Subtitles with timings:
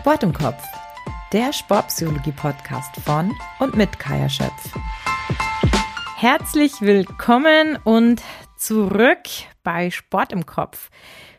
[0.00, 0.64] Sport im Kopf,
[1.30, 4.72] der Sportpsychologie-Podcast von und mit Kaya Schöpf.
[6.16, 8.22] Herzlich willkommen und
[8.56, 9.18] zurück
[9.62, 10.88] bei Sport im Kopf.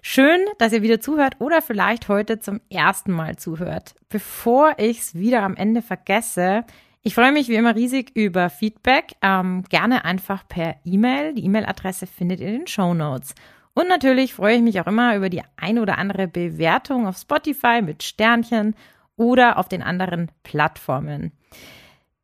[0.03, 3.95] Schön, dass ihr wieder zuhört oder vielleicht heute zum ersten Mal zuhört.
[4.09, 6.63] Bevor ich es wieder am Ende vergesse,
[7.01, 9.13] ich freue mich wie immer riesig über Feedback.
[9.23, 11.33] Ähm, gerne einfach per E-Mail.
[11.33, 13.33] Die E-Mail-Adresse findet ihr in den Show Notes.
[13.73, 17.81] Und natürlich freue ich mich auch immer über die ein oder andere Bewertung auf Spotify
[17.81, 18.75] mit Sternchen
[19.15, 21.31] oder auf den anderen Plattformen.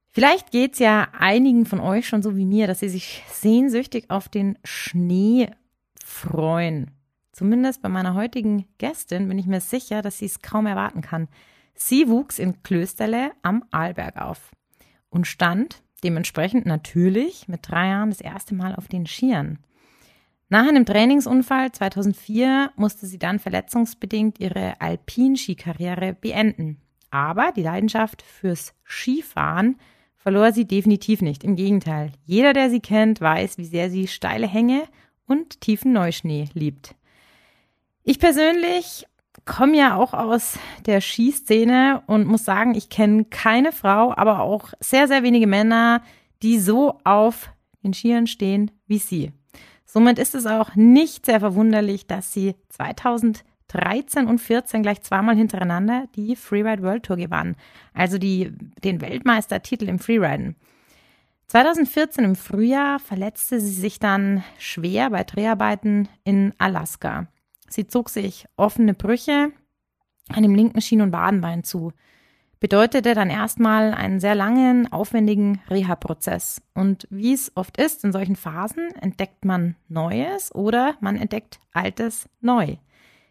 [0.10, 4.10] Vielleicht geht es ja einigen von euch schon so wie mir, dass sie sich sehnsüchtig
[4.10, 5.52] auf den Schnee
[6.04, 6.92] freuen.
[7.32, 11.28] Zumindest bei meiner heutigen Gästin bin ich mir sicher, dass sie es kaum erwarten kann.
[11.76, 14.52] Sie wuchs in Klösterle am Arlberg auf
[15.12, 19.59] und stand dementsprechend natürlich mit drei Jahren das erste Mal auf den Skiern.
[20.50, 26.78] Nach einem Trainingsunfall 2004 musste sie dann verletzungsbedingt ihre Alpinskikarriere beenden.
[27.10, 29.75] Aber die Leidenschaft fürs Skifahren
[30.16, 31.44] verlor sie definitiv nicht.
[31.44, 34.84] Im Gegenteil, jeder, der sie kennt, weiß, wie sehr sie steile Hänge
[35.25, 36.95] und tiefen Neuschnee liebt.
[38.03, 39.06] Ich persönlich
[39.44, 44.72] komme ja auch aus der Skiszene und muss sagen, ich kenne keine Frau, aber auch
[44.80, 46.02] sehr, sehr wenige Männer,
[46.42, 47.50] die so auf
[47.84, 49.34] den Skiern stehen wie sie.
[49.88, 56.08] Somit ist es auch nicht sehr verwunderlich, dass sie 2013 und 14 gleich zweimal hintereinander
[56.16, 57.56] die Freeride World Tour gewann,
[57.94, 58.52] also die,
[58.84, 60.58] den Weltmeistertitel im Freeriden.
[61.48, 67.28] 2014 im Frühjahr verletzte sie sich dann schwer bei Dreharbeiten in Alaska.
[67.70, 69.54] Sie zog sich offene Brüche
[70.28, 71.94] an dem linken Schien- und Wadenbein zu
[72.59, 76.61] bedeutete dann erstmal einen sehr langen, aufwendigen Reha-Prozess.
[76.73, 82.28] Und wie es oft ist in solchen Phasen, entdeckt man Neues oder man entdeckt Altes
[82.41, 82.78] neu.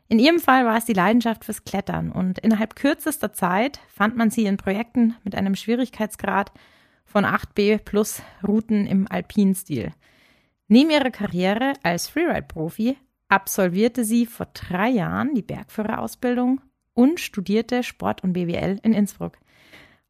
[0.09, 4.31] In ihrem Fall war es die Leidenschaft fürs Klettern und innerhalb kürzester Zeit fand man
[4.31, 6.53] sie in Projekten mit einem Schwierigkeitsgrad
[7.05, 9.93] von 8b plus Routen im Alpinstil.
[10.69, 12.97] Neben ihrer Karriere als Freeride-Profi
[13.29, 16.61] absolvierte sie vor drei Jahren die Bergführerausbildung
[16.97, 19.39] und studierte Sport und BWL in Innsbruck.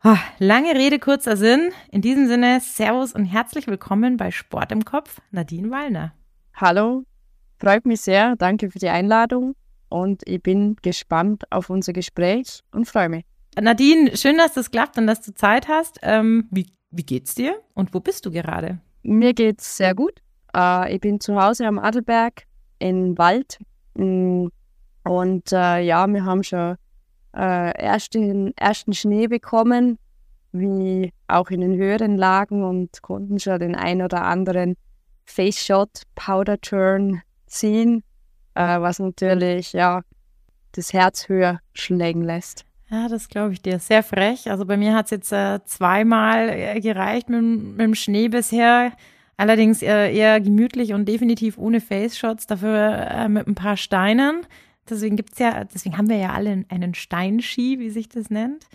[0.04, 1.72] Oh, lange Rede, kurzer Sinn.
[1.90, 6.14] In diesem Sinne, Servus und herzlich willkommen bei Sport im Kopf, Nadine Wallner.
[6.54, 7.04] Hallo,
[7.58, 8.36] freut mich sehr.
[8.36, 9.56] Danke für die Einladung
[9.88, 13.24] und ich bin gespannt auf unser Gespräch und freue mich.
[13.60, 15.98] Nadine, schön, dass das klappt und dass du Zeit hast.
[16.02, 18.80] Ähm, wie, wie geht's dir und wo bist du gerade?
[19.02, 20.22] Mir geht's sehr gut.
[20.54, 22.44] Äh, ich bin zu Hause am Adelberg
[22.78, 23.58] in Wald.
[23.94, 24.48] Mm,
[25.06, 26.76] und äh, ja, wir haben schon
[27.34, 29.98] äh, ersten, ersten Schnee bekommen,
[30.52, 34.76] wie auch in den höheren Lagen und konnten schon den ein oder anderen
[35.24, 38.02] Face Shot, Powder Turn ziehen,
[38.54, 40.02] äh, was natürlich ja
[40.72, 42.64] das Herz höher schlägen lässt.
[42.90, 43.78] Ja, das glaube ich dir.
[43.78, 44.50] Sehr frech.
[44.50, 48.92] Also bei mir hat es jetzt äh, zweimal äh, gereicht mit, mit, dem Schnee bisher.
[49.36, 54.46] Allerdings eher, eher gemütlich und definitiv ohne Face Shots, dafür äh, mit ein paar Steinen.
[54.88, 58.66] Deswegen gibt's ja, deswegen haben wir ja alle einen Steinski, wie sich das nennt.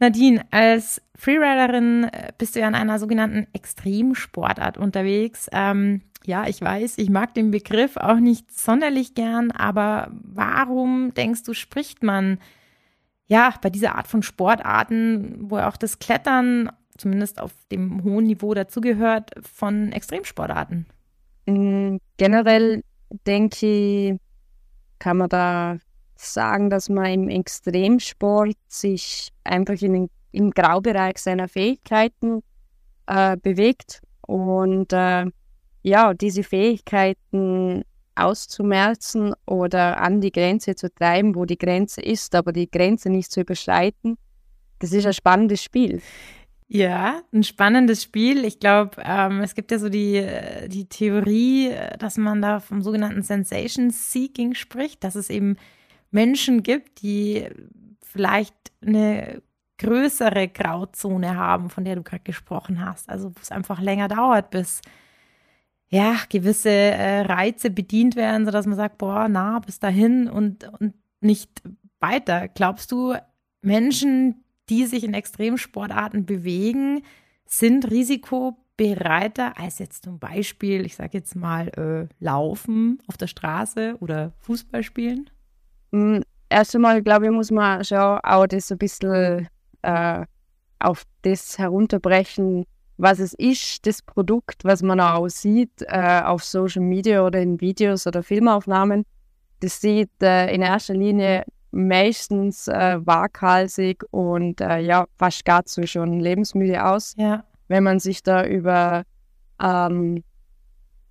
[0.00, 5.48] Nadine, als Freeriderin äh, bist du ja in einer sogenannten Extremsportart unterwegs.
[5.52, 11.42] Ähm, ja, ich weiß, ich mag den Begriff auch nicht sonderlich gern, aber warum denkst
[11.42, 12.38] du, spricht man
[13.26, 18.54] ja bei dieser Art von Sportarten, wo auch das Klettern zumindest auf dem hohen Niveau
[18.54, 20.86] dazugehört, von Extremsportarten?
[21.46, 22.82] Mm, generell
[23.26, 24.16] denke ich,
[25.00, 25.78] kann man da
[26.14, 32.42] sagen, dass man im Extremsport sich einfach in den, im Graubereich seiner Fähigkeiten
[33.06, 35.26] äh, bewegt und äh,
[35.82, 37.82] ja, diese Fähigkeiten
[38.14, 43.32] auszumerzen oder an die Grenze zu treiben, wo die Grenze ist, aber die Grenze nicht
[43.32, 44.18] zu überschreiten,
[44.78, 46.00] das ist ein spannendes Spiel.
[46.72, 48.44] Ja, ein spannendes Spiel.
[48.44, 50.24] Ich glaube, ähm, es gibt ja so die,
[50.68, 55.56] die Theorie, dass man da vom sogenannten Sensation Seeking spricht, dass es eben
[56.12, 57.48] Menschen gibt, die
[58.00, 58.54] vielleicht
[58.86, 59.42] eine
[59.78, 63.08] größere Grauzone haben, von der du gerade gesprochen hast.
[63.08, 64.80] Also wo es einfach länger dauert, bis
[65.88, 70.94] ja gewisse äh, Reize bedient werden, sodass man sagt, boah, na, bis dahin und, und
[71.20, 71.50] nicht
[71.98, 72.46] weiter.
[72.46, 73.16] Glaubst du,
[73.60, 77.02] Menschen, die sich in Extremsportarten bewegen,
[77.44, 83.96] sind risikobereiter als jetzt zum Beispiel, ich sage jetzt mal, äh, Laufen auf der Straße
[84.00, 85.28] oder Fußball spielen?
[85.90, 89.48] Mm, erst einmal, glaube ich, muss man schon auch das ein bisschen
[89.82, 90.24] äh,
[90.78, 92.64] auf das herunterbrechen,
[92.96, 97.60] was es ist, das Produkt, was man auch sieht äh, auf Social Media oder in
[97.60, 99.04] Videos oder Filmaufnahmen.
[99.60, 105.86] Das sieht äh, in erster Linie meistens äh, waghalsig und äh, ja, fast gar zu
[105.86, 107.14] schon lebensmüde aus.
[107.16, 107.44] Ja.
[107.68, 109.04] Wenn man sich da über
[109.62, 110.24] ähm,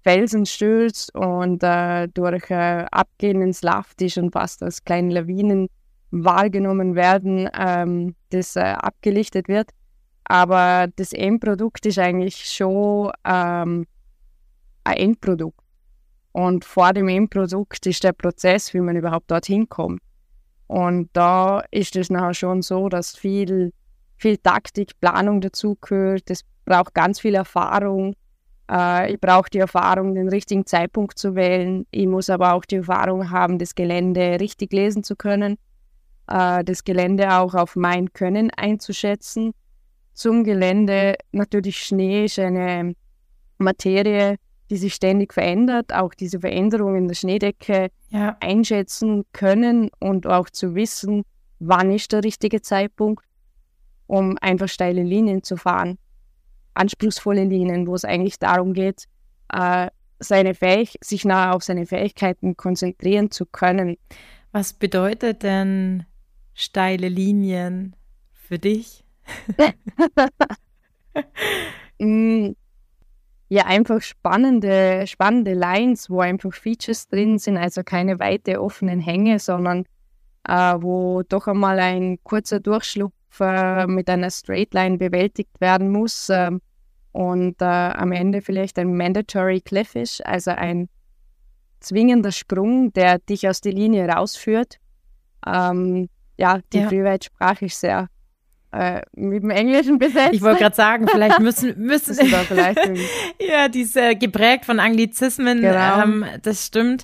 [0.03, 5.67] Felsen stürzt und äh, durch äh, Abgehen ins Laftisch und fast als kleine Lawinen
[6.11, 9.71] wahrgenommen werden, ähm, das äh, abgelichtet wird.
[10.25, 13.85] Aber das Endprodukt ist eigentlich schon ähm,
[14.83, 15.59] ein Endprodukt.
[16.31, 20.01] Und vor dem Endprodukt ist der Prozess, wie man überhaupt dorthin kommt.
[20.69, 23.73] Und da ist es nachher schon so, dass viel,
[24.17, 26.29] viel Taktik, Planung dazugehört.
[26.29, 28.13] Das braucht ganz viel Erfahrung.
[28.69, 31.87] Äh, ich brauche die Erfahrung, den richtigen Zeitpunkt zu wählen.
[31.89, 35.57] Ich muss aber auch die Erfahrung haben, das Gelände richtig lesen zu können,
[36.27, 39.55] äh, das Gelände auch auf mein Können einzuschätzen.
[40.13, 42.93] Zum Gelände natürlich Schnee ist eine
[43.57, 44.35] Materie,
[44.69, 48.37] die sich ständig verändert, auch diese Veränderung in der Schneedecke ja.
[48.39, 51.23] einschätzen können und auch zu wissen,
[51.59, 53.25] wann ist der richtige Zeitpunkt,
[54.07, 55.97] um einfach steile Linien zu fahren.
[56.73, 59.05] Anspruchsvolle Linien, wo es eigentlich darum geht,
[59.51, 59.87] äh,
[60.19, 63.97] seine Fähig sich nah auf seine Fähigkeiten konzentrieren zu können.
[64.51, 66.05] Was bedeutet denn
[66.53, 67.95] steile Linien
[68.33, 69.03] für dich?
[72.01, 72.51] Mm,
[73.49, 79.39] ja einfach spannende, spannende Lines, wo einfach Features drin sind, also keine weite offenen Hänge,
[79.39, 79.85] sondern
[80.47, 86.51] äh, wo doch einmal ein kurzer Durchschlupf äh, mit einer Straightline bewältigt werden muss äh,
[87.11, 90.87] und am Ende vielleicht ein Mandatory Cliff ist, also ein
[91.79, 94.77] zwingender Sprung, der dich aus der Linie rausführt.
[95.45, 96.07] Ähm,
[96.37, 96.87] ja, die ja.
[96.87, 98.07] Freeride-Sprache ist sehr
[98.71, 100.33] äh, mit dem Englischen besetzt.
[100.33, 102.79] Ich wollte gerade sagen, vielleicht müssen müssen da vielleicht
[103.39, 106.03] ja, diese geprägt von Anglizismen, genau.
[106.03, 107.03] ähm, das stimmt.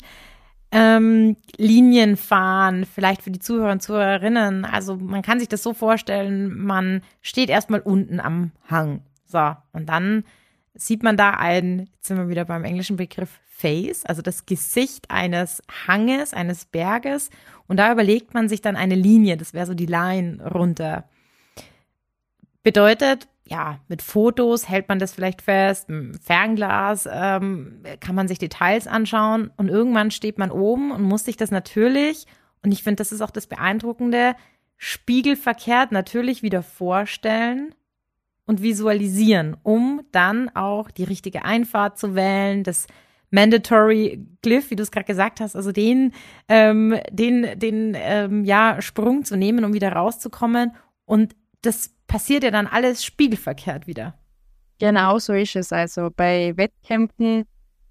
[0.72, 4.66] Ähm, Linien fahren, vielleicht für die Zuhörer und Zuhörerinnen.
[4.66, 9.02] Also man kann sich das so vorstellen, man steht erstmal unten am Hang.
[9.26, 10.24] So, und dann
[10.74, 15.10] sieht man da ein, jetzt sind wir wieder beim englischen Begriff Face, also das Gesicht
[15.10, 17.30] eines Hanges, eines Berges.
[17.68, 21.06] Und da überlegt man sich dann eine Linie, das wäre so die Line runter.
[22.66, 25.88] Bedeutet, ja, mit Fotos hält man das vielleicht fest,
[26.20, 31.38] Fernglas ähm, kann man sich Details anschauen und irgendwann steht man oben und muss sich
[31.38, 32.26] das natürlich,
[32.64, 34.36] und ich finde, das ist auch das Beeindruckende,
[34.78, 37.76] spiegelverkehrt natürlich wieder vorstellen
[38.48, 42.88] und visualisieren, um dann auch die richtige Einfahrt zu wählen, das
[43.30, 46.14] Mandatory Glyph, wie du es gerade gesagt hast, also den,
[46.48, 50.72] ähm, den, den ähm, ja, Sprung zu nehmen, um wieder rauszukommen.
[51.06, 51.36] Und
[51.66, 54.18] das passiert ja dann alles spiegelverkehrt wieder.
[54.80, 55.72] Genau so ist es.
[55.72, 57.46] Also bei Wettkämpfen,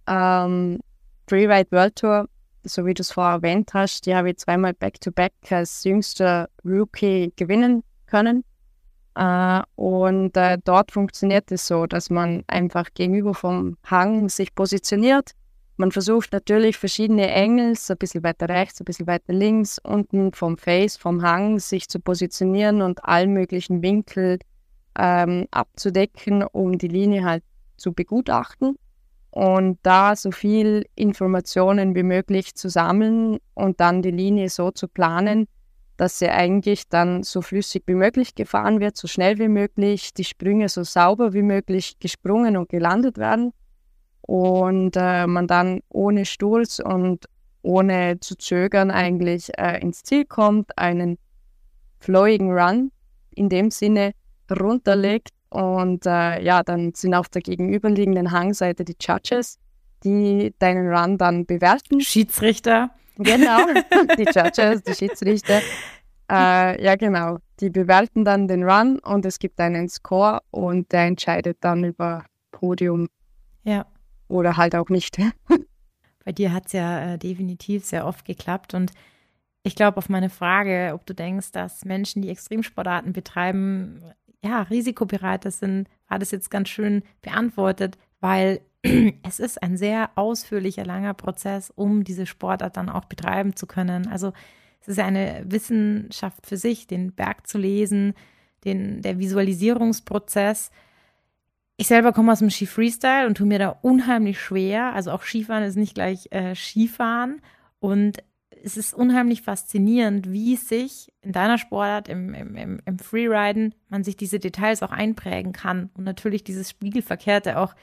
[0.07, 0.81] ähm,
[1.27, 2.29] Freeride World Tour,
[2.63, 6.49] so wie du es vorher erwähnt hast, die habe ich zweimal back-to-back -back als jüngster
[6.65, 8.45] Rookie gewinnen können.
[9.15, 15.33] Äh, und äh, dort funktioniert es so, dass man einfach gegenüber vom Hang sich positioniert
[15.77, 20.33] man versucht natürlich verschiedene Engel, so ein bisschen weiter rechts, ein bisschen weiter links, unten
[20.33, 24.39] vom Face, vom Hang, sich zu positionieren und allen möglichen Winkel
[24.97, 27.43] ähm, abzudecken, um die Linie halt
[27.77, 28.77] zu begutachten
[29.31, 34.87] und da so viel Informationen wie möglich zu sammeln und dann die Linie so zu
[34.87, 35.49] planen,
[35.97, 40.25] dass sie eigentlich dann so flüssig wie möglich gefahren wird, so schnell wie möglich, die
[40.25, 43.53] Sprünge so sauber wie möglich gesprungen und gelandet werden
[44.27, 47.27] und äh, man dann ohne Sturz und
[47.63, 51.19] ohne zu zögern eigentlich äh, ins Ziel kommt, einen
[51.99, 52.91] flowigen Run
[53.35, 54.13] in dem Sinne
[54.51, 59.59] runterlegt und äh, ja, dann sind auf der gegenüberliegenden Hangseite die Judges,
[60.05, 62.01] die deinen Run dann bewerten.
[62.01, 62.91] Schiedsrichter.
[63.17, 63.59] Genau,
[64.19, 65.61] die Judges, die Schiedsrichter.
[66.31, 67.39] Äh, ja, genau.
[67.61, 72.25] Die bewerten dann den Run und es gibt einen Score und der entscheidet dann über
[72.51, 73.09] Podium.
[73.63, 73.87] Ja
[74.29, 75.19] oder halt auch nicht.
[76.25, 78.93] Bei dir hat es ja äh, definitiv sehr oft geklappt und
[79.63, 84.03] ich glaube auf meine Frage, ob du denkst, dass Menschen, die Extremsportarten betreiben,
[84.45, 88.61] ja, risikobereiter sind, war das jetzt ganz schön beantwortet, weil
[89.23, 94.07] es ist ein sehr ausführlicher, langer Prozess, um diese Sportart dann auch betreiben zu können.
[94.07, 94.35] Also
[94.83, 98.13] es ist eine Wissenschaft für sich, den Berg zu lesen,
[98.67, 100.71] den, der Visualisierungsprozess
[101.77, 104.93] ich selber komme aus dem Ski-Freestyle und tue mir da unheimlich schwer.
[104.93, 107.41] Also auch Skifahren ist nicht gleich äh, Skifahren.
[107.81, 108.19] Und
[108.63, 114.17] es ist unheimlich faszinierend, wie sich in deiner Sportart, im, im, im Freeriden, man sich
[114.17, 115.91] diese Details auch einprägen kann.
[115.95, 117.75] Und natürlich dieses Spiegelverkehrte auch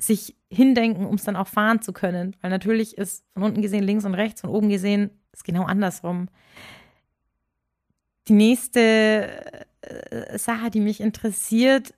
[0.00, 2.36] sich hindenken, um es dann auch fahren zu können.
[2.40, 6.28] Weil natürlich ist von unten gesehen links und rechts, von oben gesehen ist genau andersrum.
[8.28, 9.28] Die nächste
[9.82, 11.94] äh, Sache, die mich interessiert,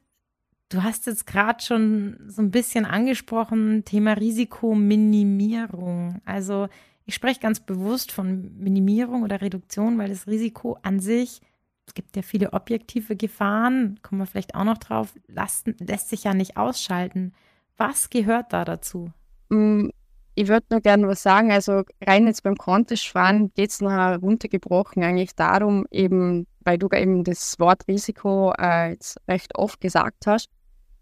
[0.71, 6.23] du hast jetzt gerade schon so ein bisschen angesprochen, Thema Risikominimierung.
[6.25, 6.69] Also
[7.05, 11.41] ich spreche ganz bewusst von Minimierung oder Reduktion, weil das Risiko an sich,
[11.87, 16.25] es gibt ja viele objektive Gefahren, kommen wir vielleicht auch noch drauf, lassen, lässt sich
[16.25, 17.33] ja nicht ausschalten.
[17.77, 19.11] Was gehört da dazu?
[19.49, 19.89] Mm,
[20.37, 21.51] ich würde nur gerne was sagen.
[21.51, 27.25] Also rein jetzt beim Contest-Fahren geht es noch runtergebrochen eigentlich darum, eben, weil du eben
[27.25, 30.49] das Wort Risiko äh, jetzt recht oft gesagt hast,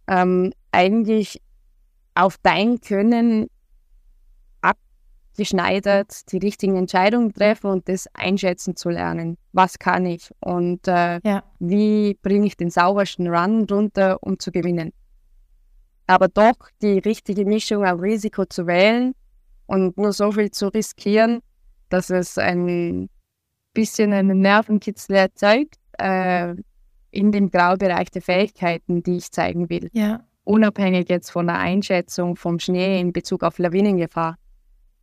[0.09, 1.41] ähm, eigentlich
[2.15, 3.49] auf dein Können
[4.61, 9.39] abgeschneidert die richtigen Entscheidungen treffen und das einschätzen zu lernen.
[9.53, 11.45] Was kann ich und äh, ja.
[11.61, 14.93] wie bringe ich den saubersten Run runter, um zu gewinnen.
[16.07, 19.15] Aber doch die richtige Mischung auf Risiko zu wählen
[19.67, 21.41] und nur so viel zu riskieren,
[21.91, 23.11] dass es ein
[23.75, 26.55] bisschen einen Nervenkitzel erzeugt, äh,
[27.11, 29.91] in dem Graubereich der Fähigkeiten, die ich zeigen will.
[29.93, 30.25] Ja.
[30.45, 34.37] Unabhängig jetzt von der Einschätzung vom Schnee in Bezug auf Lawinengefahr.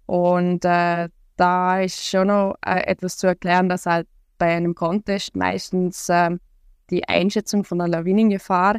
[0.06, 4.08] Und äh, da ist schon noch äh, etwas zu erklären, dass halt
[4.38, 6.32] bei einem Contest meistens äh,
[6.90, 8.78] die Einschätzung von der Lawinengefahr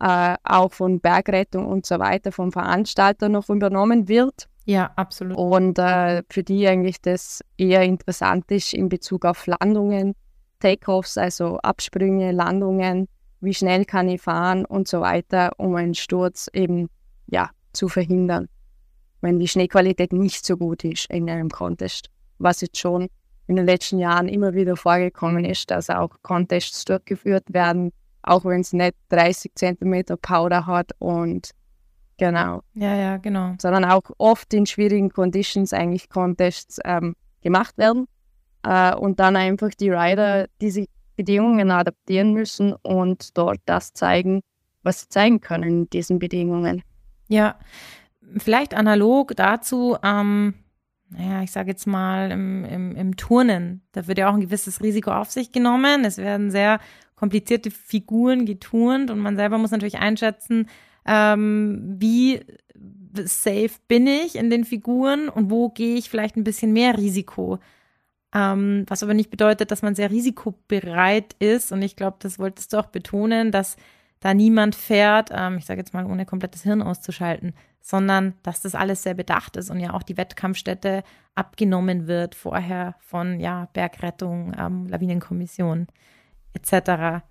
[0.00, 4.48] äh, auch von Bergrettung und so weiter vom Veranstalter noch übernommen wird.
[4.64, 5.36] Ja, absolut.
[5.36, 10.14] Und äh, für die eigentlich das eher interessant ist in Bezug auf Landungen,
[10.58, 13.08] Takeoffs, also Absprünge, Landungen,
[13.40, 16.88] wie schnell kann ich fahren und so weiter, um einen Sturz eben
[17.26, 18.48] ja, zu verhindern,
[19.20, 22.10] wenn die Schneequalität nicht so gut ist in einem Contest.
[22.38, 23.08] Was jetzt schon
[23.46, 28.60] in den letzten Jahren immer wieder vorgekommen ist, dass auch Contests durchgeführt werden, auch wenn
[28.60, 31.50] es nicht 30 Zentimeter Powder hat und
[32.18, 32.62] genau.
[32.74, 33.54] Ja, ja, genau.
[33.60, 38.06] Sondern auch oft in schwierigen Conditions eigentlich Contests ähm, gemacht werden
[38.62, 40.86] äh, und dann einfach die Rider diese
[41.16, 44.40] Bedingungen adaptieren müssen und dort das zeigen,
[44.82, 46.82] was sie zeigen können in diesen Bedingungen.
[47.28, 47.56] Ja,
[48.36, 50.54] vielleicht analog dazu, ähm,
[51.10, 54.82] naja, ich sage jetzt mal im, im, im Turnen, da wird ja auch ein gewisses
[54.82, 56.04] Risiko auf sich genommen.
[56.04, 56.80] Es werden sehr
[57.16, 60.68] komplizierte Figuren geturnt und man selber muss natürlich einschätzen,
[61.06, 62.40] ähm, wie
[63.14, 67.58] safe bin ich in den Figuren und wo gehe ich vielleicht ein bisschen mehr Risiko.
[68.34, 71.72] Ähm, was aber nicht bedeutet, dass man sehr risikobereit ist.
[71.72, 73.76] Und ich glaube, das wolltest du auch betonen, dass
[74.20, 78.74] da niemand fährt, ähm, ich sage jetzt mal, ohne komplettes Hirn auszuschalten, sondern dass das
[78.74, 81.04] alles sehr bedacht ist und ja auch die Wettkampfstätte
[81.34, 85.86] abgenommen wird vorher von ja Bergrettung, ähm, Lawinenkommission
[86.52, 87.22] etc.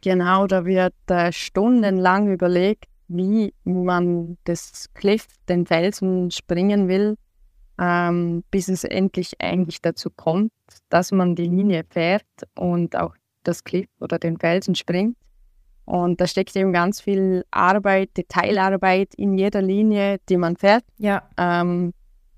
[0.00, 7.16] Genau, da wird äh, stundenlang überlegt, wie man das Cliff, den Felsen springen will,
[7.78, 10.52] ähm, bis es endlich eigentlich dazu kommt,
[10.88, 12.24] dass man die Linie fährt
[12.56, 15.16] und auch das Cliff oder den Felsen springt.
[15.84, 21.28] Und da steckt eben ganz viel Arbeit, Detailarbeit in jeder Linie, die man fährt, ja.
[21.38, 21.92] ähm,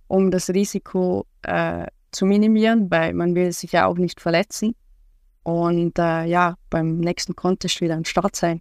[0.07, 4.75] um das Risiko äh, zu minimieren, weil man will sich ja auch nicht verletzen
[5.45, 8.61] und äh, ja, beim nächsten Contest wieder am Start sein.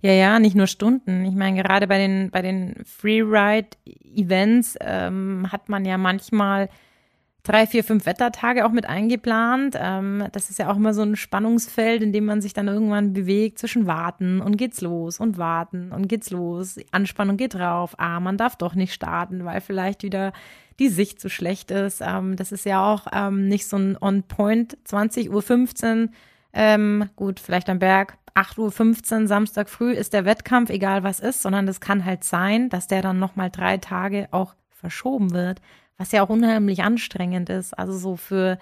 [0.00, 1.24] Ja, ja, nicht nur Stunden.
[1.24, 6.68] Ich meine, gerade bei den, bei den Freeride-Events ähm, hat man ja manchmal
[7.48, 9.74] drei, vier, fünf Wettertage auch mit eingeplant.
[9.80, 13.14] Ähm, das ist ja auch immer so ein Spannungsfeld, in dem man sich dann irgendwann
[13.14, 16.78] bewegt zwischen warten und geht's los und warten und geht's los.
[16.90, 17.94] Anspannung geht drauf.
[17.98, 20.32] Ah, man darf doch nicht starten, weil vielleicht wieder
[20.78, 22.02] die Sicht zu schlecht ist.
[22.02, 26.08] Ähm, das ist ja auch ähm, nicht so ein On-Point 20.15 Uhr.
[26.52, 31.42] Ähm, gut, vielleicht am Berg 8.15 Uhr Samstag früh ist der Wettkampf, egal was ist,
[31.42, 35.60] sondern das kann halt sein, dass der dann nochmal drei Tage auch verschoben wird,
[35.96, 37.76] was ja auch unheimlich anstrengend ist.
[37.76, 38.58] Also so für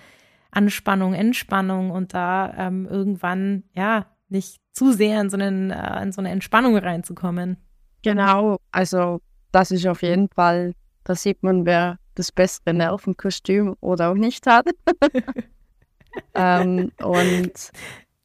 [0.50, 6.12] Anspannung, Entspannung und da ähm, irgendwann, ja, nicht zu sehr in so, einen, äh, in
[6.12, 7.58] so eine Entspannung reinzukommen.
[8.02, 9.20] Genau, also
[9.52, 10.72] das ist auf jeden Fall,
[11.04, 14.66] da sieht man, wer das bessere Nervenkostüm oder auch nicht hat.
[16.34, 17.52] ähm, und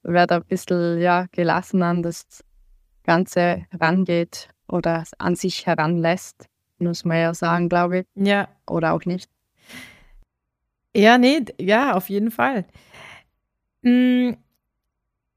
[0.03, 2.43] wer da ein bisschen ja, gelassen an das
[3.03, 6.47] Ganze herangeht oder an sich heranlässt,
[6.79, 8.05] muss man ja sagen, glaube ich.
[8.15, 8.47] Ja.
[8.67, 9.29] Oder auch nicht.
[10.95, 12.65] Ja, nee, ja, auf jeden Fall.
[13.83, 14.37] Hm,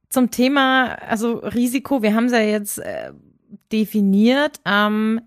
[0.08, 3.12] zum Thema, also Risiko, wir haben es ja jetzt äh,
[3.72, 4.60] definiert.
[4.64, 5.20] Ähm,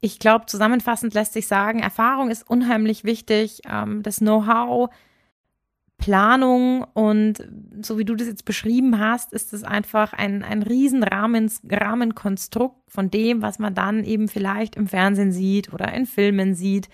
[0.00, 3.60] ich glaube, zusammenfassend lässt sich sagen, Erfahrung ist unheimlich wichtig.
[3.68, 4.90] Ähm, das Know-how,
[6.00, 7.46] Planung und
[7.82, 13.10] so wie du das jetzt beschrieben hast, ist es einfach ein, ein riesen Rahmenkonstrukt von
[13.10, 16.88] dem, was man dann eben vielleicht im Fernsehen sieht oder in Filmen sieht.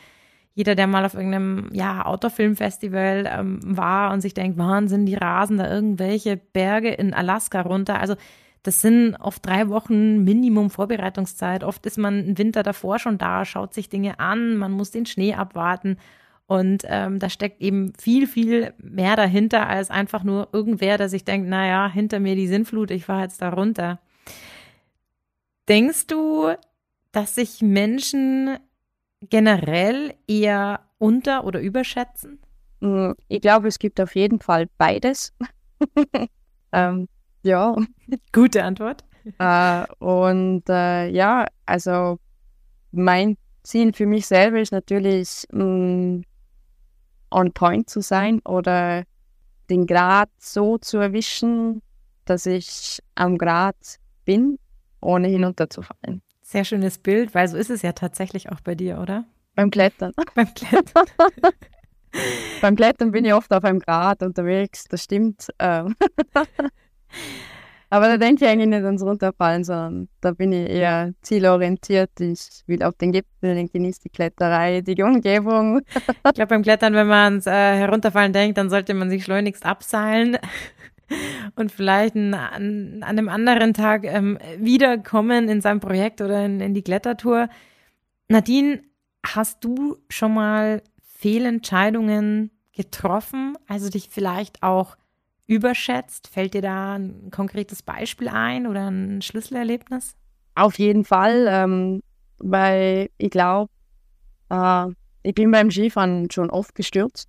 [0.54, 5.58] jeder, der mal auf irgendeinem ja, Outdoor-Filmfestival ähm, war und sich denkt, Wahnsinn, die rasen
[5.58, 8.00] da irgendwelche Berge in Alaska runter.
[8.00, 8.16] Also
[8.62, 11.62] das sind oft drei Wochen Minimum Vorbereitungszeit.
[11.62, 15.06] Oft ist man im Winter davor schon da, schaut sich Dinge an, man muss den
[15.06, 15.98] Schnee abwarten.
[16.46, 21.24] Und ähm, da steckt eben viel, viel mehr dahinter als einfach nur irgendwer, der sich
[21.24, 23.98] denkt, naja, hinter mir die Sinnflut, ich fahre jetzt da runter.
[25.68, 26.52] Denkst du,
[27.10, 28.58] dass sich Menschen
[29.28, 32.38] generell eher unter- oder überschätzen?
[32.80, 35.34] Mm, ich glaube, es gibt auf jeden Fall beides.
[36.72, 37.08] ähm,
[37.42, 37.74] ja.
[38.32, 39.04] Gute Antwort.
[39.38, 42.18] Äh, und äh, ja, also
[42.92, 46.22] mein Ziel für mich selber ist natürlich, mh, mm,
[47.30, 49.04] on point zu sein oder
[49.68, 51.82] den Grad so zu erwischen,
[52.24, 53.76] dass ich am Grad
[54.24, 54.58] bin,
[55.00, 56.22] ohne hinunterzufallen.
[56.42, 59.24] Sehr schönes Bild, weil so ist es ja tatsächlich auch bei dir, oder?
[59.54, 60.12] Beim Klettern.
[60.34, 61.06] Beim Klettern.
[62.60, 65.48] Beim Klettern bin ich oft auf einem Grad unterwegs, das stimmt.
[67.96, 72.10] Aber da denke ich eigentlich nicht ans Runterfallen, sondern da bin ich eher zielorientiert.
[72.20, 75.80] Ich will auf den Gipfel, genieße die Kletterei, die Umgebung.
[75.94, 79.64] ich glaube, beim Klettern, wenn man ans äh, Herunterfallen denkt, dann sollte man sich schleunigst
[79.64, 80.36] abseilen
[81.56, 86.74] und vielleicht an, an einem anderen Tag ähm, wiederkommen in seinem Projekt oder in, in
[86.74, 87.48] die Klettertour.
[88.28, 88.82] Nadine,
[89.24, 94.98] hast du schon mal Fehlentscheidungen getroffen, also dich vielleicht auch
[95.46, 96.28] überschätzt?
[96.28, 100.14] Fällt dir da ein konkretes Beispiel ein oder ein Schlüsselerlebnis?
[100.54, 102.02] Auf jeden Fall, ähm,
[102.38, 103.70] weil ich glaube,
[104.50, 104.86] äh,
[105.22, 107.28] ich bin beim Skifahren schon oft gestürzt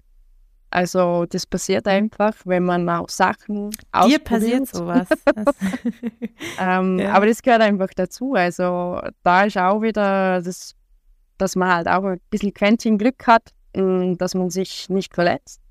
[0.70, 1.92] also das passiert mhm.
[1.92, 3.72] einfach, wenn man auch Sachen
[4.06, 5.08] Dir passiert sowas.
[6.60, 7.14] ähm, ja.
[7.14, 8.34] Aber das gehört einfach dazu.
[8.34, 10.76] Also da ist auch wieder das,
[11.38, 15.62] dass man halt auch ein bisschen Quäntchen Glück hat, mm, dass man sich nicht verletzt,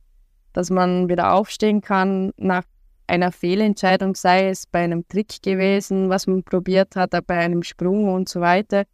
[0.57, 2.65] dass man wieder aufstehen kann nach
[3.07, 8.13] einer Fehlentscheidung, sei es bei einem Trick gewesen, was man probiert hat, bei einem Sprung
[8.13, 8.85] und so weiter.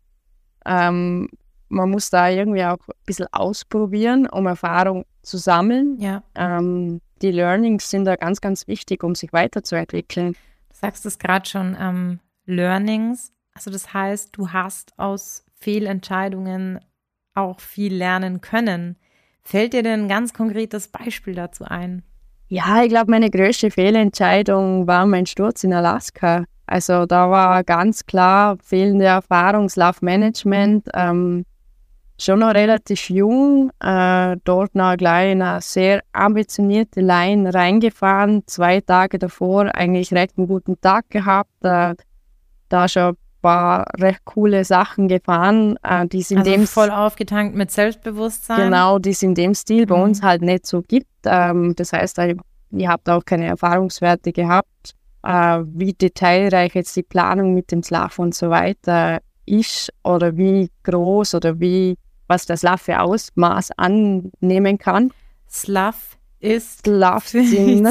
[0.67, 1.29] Ähm,
[1.69, 5.99] man muss da irgendwie auch ein bisschen ausprobieren, um Erfahrung zu sammeln.
[5.99, 6.23] Ja.
[6.35, 10.33] Ähm, die Learnings sind da ganz, ganz wichtig, um sich weiterzuentwickeln.
[10.33, 13.33] Du sagst es gerade schon, ähm, Learnings.
[13.55, 16.81] Also das heißt, du hast aus Fehlentscheidungen
[17.35, 18.97] auch viel lernen können.
[19.45, 22.03] Fällt dir denn ein ganz konkretes Beispiel dazu ein?
[22.49, 26.45] Ja, ich glaube, meine größte Fehlentscheidung war mein Sturz in Alaska.
[26.67, 29.69] Also da war ganz klar fehlende Erfahrung,
[30.01, 30.89] Management.
[30.95, 31.45] Ähm,
[32.19, 38.81] schon noch relativ jung, äh, dort noch gleich in eine sehr ambitionierte Line reingefahren, zwei
[38.81, 41.95] Tage davor eigentlich recht einen guten Tag gehabt, äh,
[42.69, 47.55] da schon paar recht coole Sachen gefahren, äh, die es in also dem voll aufgetankt
[47.55, 48.71] mit Selbstbewusstsein.
[48.71, 50.03] Genau, die es in dem Stil bei mhm.
[50.03, 51.09] uns halt nicht so gibt.
[51.25, 57.53] Ähm, das heißt, ihr habt auch keine Erfahrungswerte gehabt, äh, wie detailreich jetzt die Planung
[57.55, 61.97] mit dem Slav und so weiter ist oder wie groß oder wie
[62.29, 65.13] was das Slav für Ausmaß annehmen kann.
[65.51, 67.87] Slav ist Slav sind,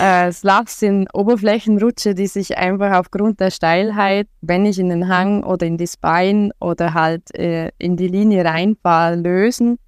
[0.00, 5.44] äh, Slav sind Oberflächenrutsche, die sich einfach aufgrund der Steilheit, wenn ich in den Hang
[5.44, 9.78] oder in das Bein oder halt äh, in die Linie reinfahre, lösen.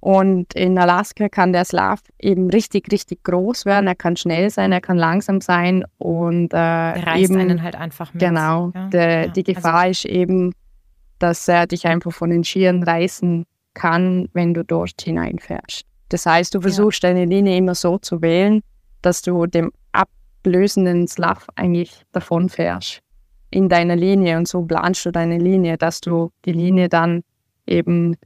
[0.00, 3.88] Und in Alaska kann der Slav eben richtig, richtig groß werden.
[3.88, 8.14] Er kann schnell sein, er kann langsam sein und äh, reißt eben, einen halt einfach
[8.14, 8.22] mit.
[8.22, 8.70] Genau.
[8.74, 8.88] Ja?
[8.88, 9.28] Der, ja.
[9.28, 10.52] Die Gefahr also, ist eben,
[11.18, 15.84] dass er dich einfach von den Skiern reißen kann, wenn du dort hineinfährst.
[16.10, 17.10] Das heißt, du versuchst ja.
[17.10, 18.62] deine Linie immer so zu wählen,
[19.02, 23.02] dass du dem ablösenden Slav eigentlich davon fährst
[23.50, 27.22] in deiner Linie und so planst du deine Linie, dass du die Linie dann
[27.66, 28.16] eben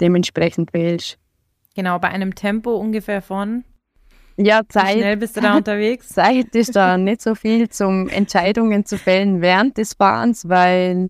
[0.00, 1.18] dementsprechend wählst.
[1.74, 3.64] Genau, bei einem Tempo ungefähr von?
[4.36, 4.96] Ja, Zeit.
[4.96, 6.08] Wie schnell bist du da unterwegs?
[6.08, 11.08] Zeit ist da nicht so viel zum Entscheidungen zu fällen während des Fahrens, weil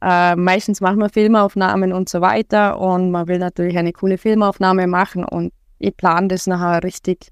[0.00, 4.86] äh, meistens machen wir Filmaufnahmen und so weiter und man will natürlich eine coole Filmaufnahme
[4.86, 7.28] machen und ich plane das nachher richtig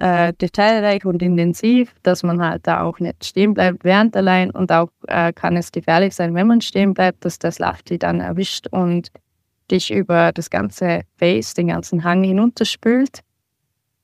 [0.00, 4.72] äh, detailreich und intensiv, dass man halt da auch nicht stehen bleibt während Line und
[4.72, 8.66] auch äh, kann es gefährlich sein, wenn man stehen bleibt, dass das Lafti dann erwischt
[8.70, 9.10] und
[9.70, 13.20] dich über das ganze Face, den ganzen Hang hinunterspült.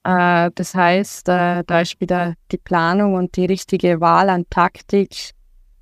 [0.04, 5.32] Äh, das heißt, äh, da ist wieder die Planung und die richtige Wahl an Taktik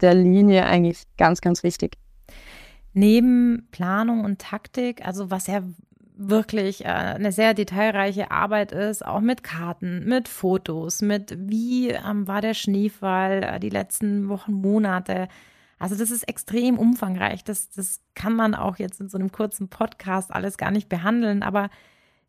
[0.01, 1.97] der Linie eigentlich ganz, ganz wichtig
[2.95, 5.63] neben Planung und Taktik, also was ja
[6.15, 12.27] wirklich äh, eine sehr detailreiche Arbeit ist, auch mit Karten, mit Fotos, mit wie ähm,
[12.29, 15.29] war der Schneefall äh, die letzten Wochen, Monate.
[15.79, 17.43] Also das ist extrem umfangreich.
[17.43, 21.43] Das, das kann man auch jetzt in so einem kurzen Podcast alles gar nicht behandeln.
[21.43, 21.69] Aber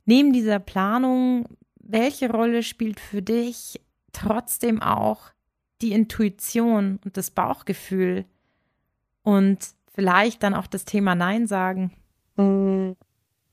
[0.05, 1.47] neben dieser Planung,
[1.79, 3.79] welche Rolle spielt für dich
[4.11, 5.29] trotzdem auch
[5.81, 8.25] die Intuition und das Bauchgefühl
[9.21, 9.59] und
[9.93, 11.91] vielleicht dann auch das Thema Nein sagen?
[12.37, 12.93] Mm,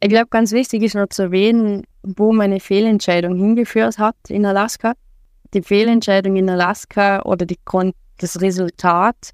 [0.02, 4.94] ich glaube, ganz wichtig ist noch zu erwähnen, wo meine Fehlentscheidung hingeführt hat in Alaska.
[5.54, 7.58] Die Fehlentscheidung in Alaska oder die,
[8.18, 9.32] das Resultat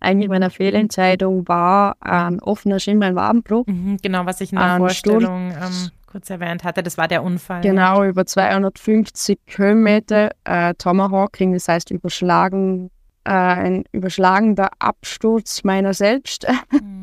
[0.00, 3.66] eigentlich meiner Fehlentscheidung war ein offener Schienbeinwadenbruch.
[3.66, 7.60] Mhm, genau, was ich in der Vorstellung ähm, kurz erwähnt hatte, das war der Unfall.
[7.60, 12.90] Genau, über 250 Höhenmeter äh, Tomahawking, das heißt überschlagen,
[13.24, 16.46] äh, ein überschlagender Absturz meiner selbst.
[16.72, 16.78] Mhm.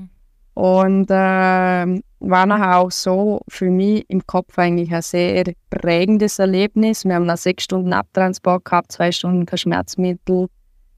[0.55, 7.05] Und äh, war nachher auch so für mich im Kopf eigentlich ein sehr prägendes Erlebnis.
[7.05, 10.47] Wir haben nach sechs Stunden Abtransport gehabt, zwei Stunden kein Schmerzmittel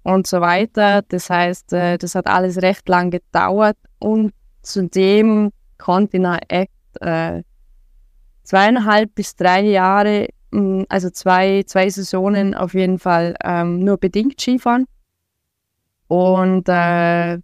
[0.04, 1.02] und so weiter.
[1.10, 6.72] Das heißt, äh, das hat alles recht lang gedauert und zudem konnte ich nach echt
[7.02, 7.42] äh,
[8.44, 14.40] zweieinhalb bis drei Jahre, mm, also zwei, zwei Saisonen auf jeden Fall ähm, nur bedingt
[14.40, 14.86] Skifahren.
[16.08, 17.40] Und äh,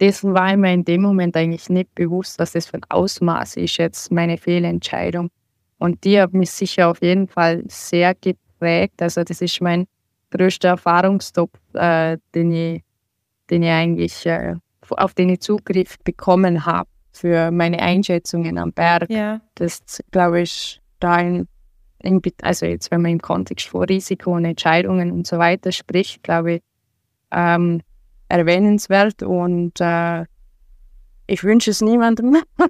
[0.00, 3.76] dessen war mir in dem Moment eigentlich nicht bewusst, was das für ein Ausmaß ist,
[3.76, 5.30] jetzt meine Fehlentscheidung.
[5.78, 9.00] Und die hat mich sicher auf jeden Fall sehr geprägt.
[9.02, 9.86] Also das ist mein
[10.30, 12.82] größter Erfahrungstop, äh, den, ich,
[13.50, 14.54] den ich eigentlich, äh,
[14.90, 19.08] auf den ich Zugriff bekommen habe für meine Einschätzungen am Berg.
[19.10, 19.40] Ja.
[19.54, 21.46] Das, glaube ich, da in,
[22.00, 26.22] in, also jetzt, wenn man im Kontext von Risiko und Entscheidungen und so weiter spricht,
[26.22, 26.62] glaube ich,
[27.30, 27.80] ähm,
[28.38, 30.24] erwähnenswert und äh,
[31.26, 32.36] ich wünsche es niemandem.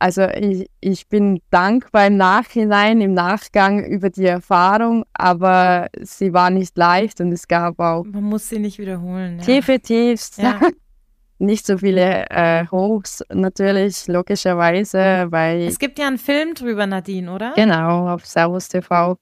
[0.00, 6.50] Also ich, ich bin dankbar im Nachhinein, im Nachgang über die Erfahrung, aber sie war
[6.50, 8.04] nicht leicht und es gab auch.
[8.04, 9.38] Man muss sie nicht wiederholen.
[9.38, 9.44] Ja.
[9.44, 10.36] Tiefe Tiefs.
[10.36, 10.60] Ja.
[11.38, 15.62] nicht so viele äh, Hochs, natürlich, logischerweise, weil.
[15.62, 17.52] Es gibt ja einen Film drüber, Nadine, oder?
[17.54, 19.16] Genau, auf Servus TV.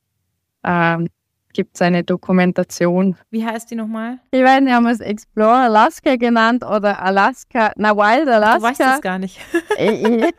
[0.64, 1.06] Ähm,
[1.52, 3.16] gibt es eine Dokumentation.
[3.30, 4.18] Wie heißt die nochmal?
[4.30, 8.58] Ich weiß nicht, haben wir es Explore Alaska genannt oder Alaska, na Wild Alaska.
[8.58, 9.38] Du weißt es gar nicht.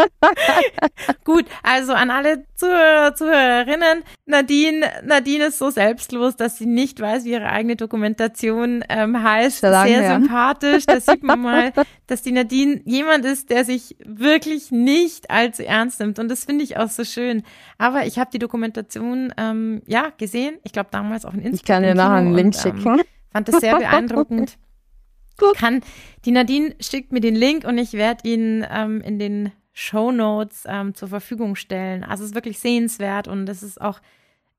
[1.24, 7.24] Gut, also an alle Zuhörer, Zuhörerinnen, Nadine, Nadine ist so selbstlos, dass sie nicht weiß,
[7.24, 9.60] wie ihre eigene Dokumentation ähm, heißt.
[9.60, 10.86] Sehr, Sehr sympathisch.
[10.86, 11.72] Da sieht man mal,
[12.06, 16.18] dass die Nadine jemand ist, der sich wirklich nicht allzu ernst nimmt.
[16.18, 17.42] Und das finde ich auch so schön.
[17.78, 20.39] Aber ich habe die Dokumentation ähm, ja gesehen.
[20.64, 21.54] Ich glaube damals auch in Instagram.
[21.54, 23.00] Ich kann dir nachher einen Link und, ähm, schicken.
[23.32, 24.58] Fand das sehr beeindruckend.
[25.56, 25.80] Kann
[26.26, 30.64] die Nadine schickt mir den Link und ich werde ihn ähm, in den Show Notes
[30.66, 32.04] ähm, zur Verfügung stellen.
[32.04, 34.00] Also es ist wirklich sehenswert und es ist auch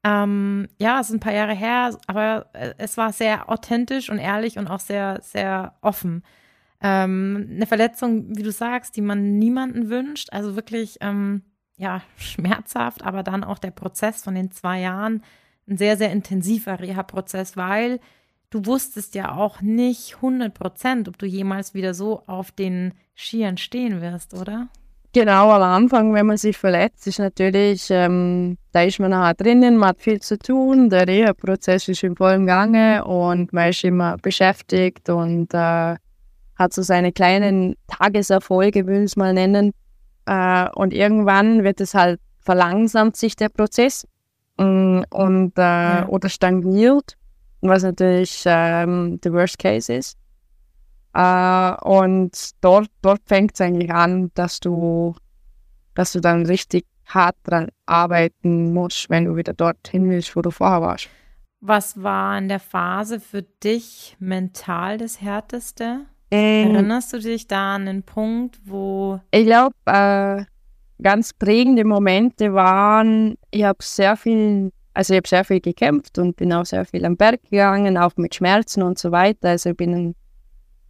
[0.03, 4.17] ähm, ja, es ist ein paar Jahre her, aber äh, es war sehr authentisch und
[4.17, 6.23] ehrlich und auch sehr, sehr offen.
[6.81, 10.29] Ähm, eine Verletzung, wie du sagst, die man niemanden wünscht.
[10.31, 11.43] Also wirklich, ähm,
[11.77, 15.23] ja, schmerzhaft, aber dann auch der Prozess von den zwei Jahren,
[15.71, 17.99] ein sehr, sehr intensiver Reha-Prozess, weil
[18.49, 23.57] du wusstest ja auch nicht 100 Prozent, ob du jemals wieder so auf den Skiern
[23.57, 24.67] stehen wirst, oder?
[25.13, 29.75] Genau, am Anfang, wenn man sich verletzt, ist natürlich, ähm, da ist man nachher drinnen,
[29.77, 34.17] man hat viel zu tun, der Reha-Prozess ist in vollem Gange und man ist immer
[34.17, 35.95] beschäftigt und äh,
[36.55, 39.73] hat so seine kleinen Tageserfolge, will ich es mal nennen.
[40.25, 44.07] Äh, und irgendwann wird es halt verlangsamt sich der Prozess
[44.61, 46.07] und, äh, ja.
[46.07, 47.17] oder stagniert,
[47.61, 50.17] was natürlich ähm, der Worst Case ist.
[51.13, 55.15] Äh, und dort, dort fängt es eigentlich an, dass du,
[55.93, 60.51] dass du dann richtig hart dran arbeiten musst, wenn du wieder dorthin willst, wo du
[60.51, 61.09] vorher warst.
[61.59, 66.05] Was war in der Phase für dich mental das Härteste?
[66.31, 69.19] Ähm, Erinnerst du dich da an den Punkt, wo.
[69.31, 70.45] Ich glaube, äh,
[71.01, 76.35] ganz prägende Momente waren, ich habe sehr viel, also ich habe sehr viel gekämpft und
[76.35, 79.49] bin auch sehr viel am Berg gegangen, auch mit Schmerzen und so weiter.
[79.49, 80.15] Also ich bin ein,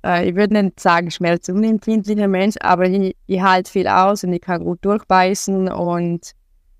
[0.05, 4.41] äh, ich würde nicht sagen schmerzunempfindlicher Mensch, aber ich, ich halte viel aus und ich
[4.41, 6.31] kann gut durchbeißen und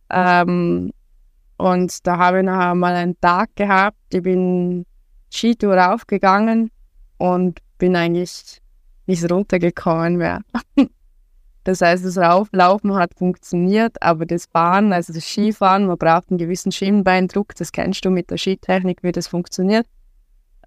[0.09, 0.91] ähm,
[1.57, 4.83] und da habe ich nachher mal einen Tag gehabt, ich bin
[5.31, 6.71] Skitour aufgegangen
[7.19, 8.59] und bin eigentlich
[9.05, 10.41] nicht runtergekommen mehr.
[11.63, 16.39] Das heißt, das Rauflaufen hat funktioniert, aber das Fahren, also das Skifahren, man braucht einen
[16.39, 19.85] gewissen Schienbeindruck, das kennst du mit der Skitechnik, wie das funktioniert.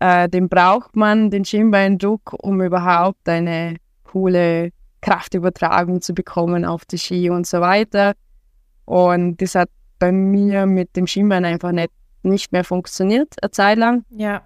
[0.01, 6.99] Äh, den braucht man, den Schienbeindruck, um überhaupt eine coole Kraftübertragung zu bekommen auf die
[6.99, 8.15] Ski und so weiter.
[8.85, 11.91] Und das hat bei mir mit dem Schienbein einfach nicht,
[12.23, 14.05] nicht mehr funktioniert, eine Zeit lang.
[14.11, 14.43] Ja.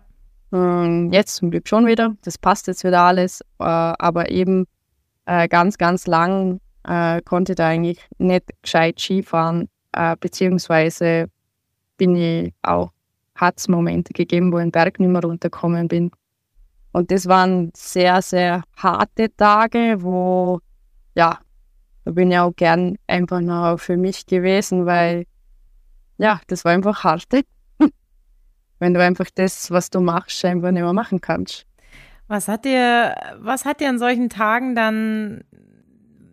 [0.53, 2.17] Ähm, jetzt zum Glück schon wieder.
[2.23, 3.41] Das passt jetzt wieder alles.
[3.59, 4.67] Äh, aber eben
[5.29, 9.69] äh, ganz, ganz lang äh, konnte da eigentlich nicht gescheit Skifahren.
[9.93, 11.27] Äh, beziehungsweise
[11.99, 12.93] bin ich auch,
[13.35, 16.11] hat es Momente gegeben, wo ich den Berg nicht mehr runtergekommen bin.
[16.93, 20.61] Und das waren sehr, sehr harte Tage, wo,
[21.15, 21.39] ja,
[22.05, 25.27] da bin ich auch gern einfach noch für mich gewesen, weil,
[26.17, 27.27] ja, das war einfach hart.
[28.79, 31.68] Wenn du einfach das, was du machst, einfach nicht mehr machen kannst.
[32.29, 35.45] Was hat dir, was hat dir an solchen Tagen dann,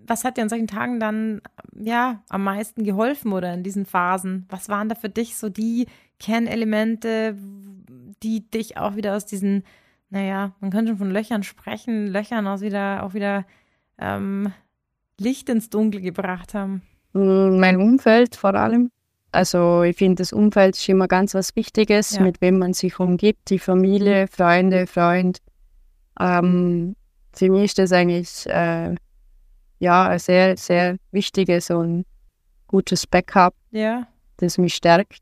[0.05, 1.41] was hat dir an solchen Tagen dann,
[1.77, 4.45] ja, am meisten geholfen oder in diesen Phasen?
[4.49, 5.87] Was waren da für dich so die
[6.19, 7.35] Kernelemente,
[8.23, 9.63] die dich auch wieder aus diesen
[10.09, 13.45] naja, man könnte schon von Löchern sprechen, Löchern aus wieder, auch wieder
[13.97, 14.53] ähm,
[15.19, 16.83] Licht ins Dunkel gebracht haben?
[17.13, 18.91] Mm, mein Umfeld vor allem.
[19.31, 22.21] Also ich finde, das Umfeld ist immer ganz was Wichtiges, ja.
[22.21, 25.39] mit wem man sich umgibt, die Familie, Freunde, Freund.
[26.19, 26.95] Ähm,
[27.33, 28.95] für mich ist das eigentlich äh,
[29.79, 32.05] ja ein sehr, sehr wichtiges und
[32.67, 34.07] gutes Backup, ja.
[34.37, 35.19] das mich stärkt.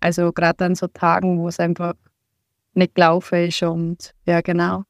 [0.00, 1.94] Also gerade an so Tagen, wo es einfach
[2.74, 4.84] nicht gelaufen ist und ja, genau.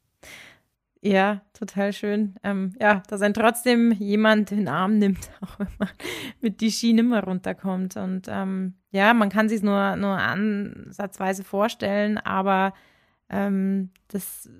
[1.02, 2.34] Ja, total schön.
[2.42, 5.88] Ähm, ja, dass ein trotzdem jemand den Arm nimmt, auch wenn man
[6.40, 7.96] mit die Ski nimmer runterkommt.
[7.96, 12.74] Und ähm, ja, man kann sich nur, nur ansatzweise vorstellen, aber
[13.30, 14.50] ähm, das,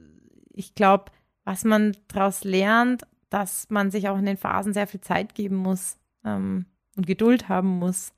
[0.52, 1.06] ich glaube,
[1.44, 5.56] was man daraus lernt, dass man sich auch in den Phasen sehr viel Zeit geben
[5.56, 8.12] muss ähm, und Geduld haben muss.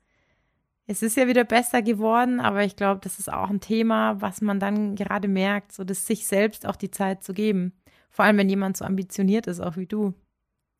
[0.85, 4.41] Es ist ja wieder besser geworden, aber ich glaube, das ist auch ein Thema, was
[4.41, 7.73] man dann gerade merkt, so das sich selbst auch die Zeit zu geben.
[8.09, 10.13] Vor allem, wenn jemand so ambitioniert ist, auch wie du.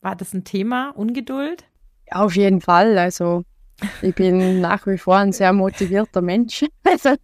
[0.02, 1.64] War das ein Thema, Ungeduld?
[2.10, 2.98] Auf jeden Fall.
[2.98, 3.44] Also
[4.02, 6.64] ich bin nach wie vor ein sehr motivierter Mensch.
[6.84, 7.14] Also,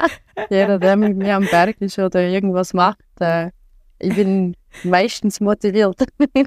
[0.50, 3.50] jeder, der mit mir am Berg ist oder irgendwas macht, äh,
[4.04, 6.04] ich bin meistens motiviert.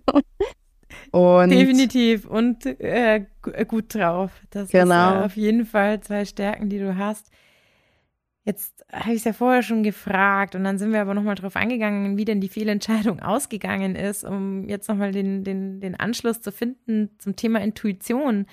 [1.11, 4.31] Und Definitiv und äh, äh, gut drauf.
[4.49, 5.09] Das genau.
[5.09, 7.31] ist äh, auf jeden Fall zwei Stärken, die du hast.
[8.43, 11.55] Jetzt habe ich es ja vorher schon gefragt und dann sind wir aber nochmal drauf
[11.55, 16.51] eingegangen, wie denn die Fehlentscheidung ausgegangen ist, um jetzt nochmal den, den, den Anschluss zu
[16.51, 18.45] finden zum Thema Intuition.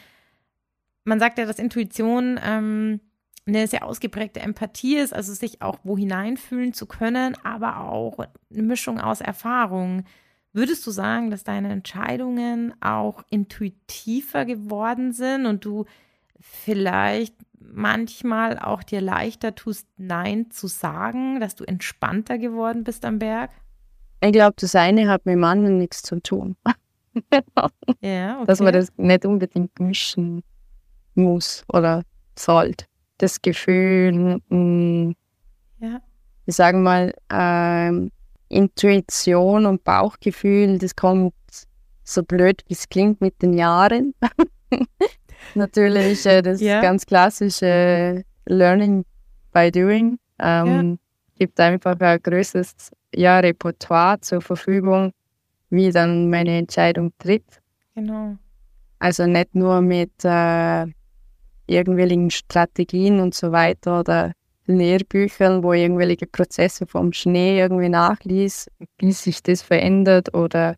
[1.05, 3.01] Man sagt ja, dass Intuition ähm,
[3.47, 8.63] eine sehr ausgeprägte Empathie ist, also sich auch wo hineinfühlen zu können, aber auch eine
[8.63, 10.05] Mischung aus Erfahrung.
[10.53, 15.85] Würdest du sagen, dass deine Entscheidungen auch intuitiver geworden sind und du
[16.41, 23.19] vielleicht manchmal auch dir leichter tust, Nein zu sagen, dass du entspannter geworden bist am
[23.19, 23.51] Berg?
[24.21, 26.57] Ich glaube, das eine hat mit dem anderen nichts zu tun.
[28.01, 28.47] ja, okay.
[28.47, 30.43] Dass man das nicht unbedingt mischen
[31.15, 32.03] muss oder
[32.39, 32.87] sollte.
[33.19, 35.15] Das Gefühl, mh, mm,
[35.81, 36.01] ja.
[36.47, 38.11] ich sage mal, ähm,
[38.49, 41.35] Intuition und Bauchgefühl, das kommt
[42.05, 44.15] so blöd, wie es klingt mit den Jahren.
[45.55, 46.81] Natürlich äh, das ja.
[46.81, 49.05] ganz klassische Learning
[49.53, 50.19] by Doing.
[50.39, 50.97] Ähm, ja.
[51.39, 55.13] Gibt einfach ein größeres ja, Repertoire zur Verfügung,
[55.71, 57.61] wie dann meine Entscheidung tritt.
[57.95, 58.37] Genau.
[58.99, 60.87] Also nicht nur mit äh,
[61.67, 64.33] irgendwelchen Strategien und so weiter oder
[64.67, 70.77] Lehrbüchern, wo irgendwelche Prozesse vom Schnee irgendwie nachliest, wie sich das verändert oder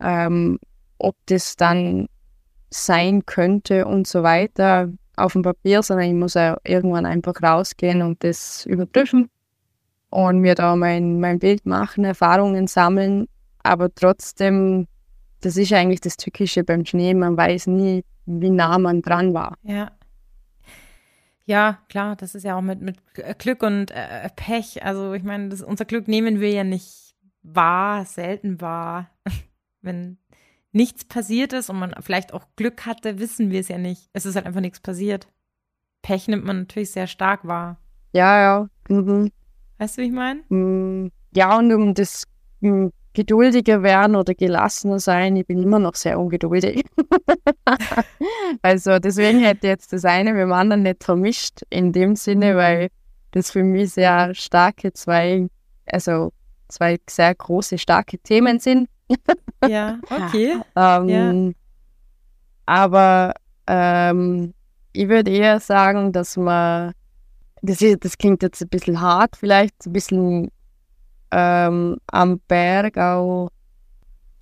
[0.00, 0.58] ähm,
[0.98, 2.06] ob das dann
[2.70, 8.02] sein könnte und so weiter auf dem Papier, sondern ich muss auch irgendwann einfach rausgehen
[8.02, 9.28] und das überprüfen
[10.10, 13.26] und mir da mein, mein Bild machen, Erfahrungen sammeln,
[13.62, 14.86] aber trotzdem,
[15.40, 19.56] das ist eigentlich das Tückische beim Schnee, man weiß nie, wie nah man dran war.
[19.62, 19.90] Ja.
[21.50, 22.98] Ja, klar, das ist ja auch mit, mit
[23.38, 24.84] Glück und äh, Pech.
[24.84, 29.10] Also ich meine, das, unser Glück nehmen wir ja nicht wahr, selten wahr.
[29.82, 30.18] Wenn
[30.70, 34.10] nichts passiert ist und man vielleicht auch Glück hatte, wissen wir es ja nicht.
[34.12, 35.26] Es ist halt einfach nichts passiert.
[36.02, 37.80] Pech nimmt man natürlich sehr stark wahr.
[38.12, 38.68] Ja, ja.
[38.88, 39.32] Mhm.
[39.78, 40.42] Weißt du, wie ich meine?
[40.50, 42.28] Mm, ja, und um das
[42.60, 45.36] mm, geduldiger werden oder gelassener sein.
[45.36, 46.84] Ich bin immer noch sehr ungeduldig.
[48.62, 52.52] also deswegen hätte ich jetzt das eine mit dem anderen nicht vermischt in dem Sinne,
[52.52, 52.56] mhm.
[52.56, 52.88] weil
[53.32, 55.48] das für mich sehr starke zwei,
[55.86, 56.32] also
[56.68, 58.88] zwei sehr große, starke Themen sind.
[59.66, 60.56] ja, okay.
[60.76, 61.52] ähm, ja.
[62.66, 63.34] Aber
[63.66, 64.54] ähm,
[64.92, 66.92] ich würde eher sagen, dass man,
[67.62, 70.50] das, ist, das klingt jetzt ein bisschen hart, vielleicht ein bisschen
[71.32, 73.50] ähm, am Berg auch,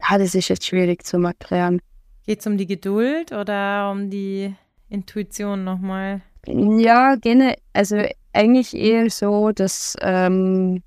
[0.01, 1.81] ja, das ist jetzt schwierig zu erklären.
[2.25, 4.55] Geht es um die Geduld oder um die
[4.89, 6.23] Intuition nochmal?
[6.47, 7.57] Ja, gerne.
[7.73, 10.83] Also eigentlich eher so, dass ähm,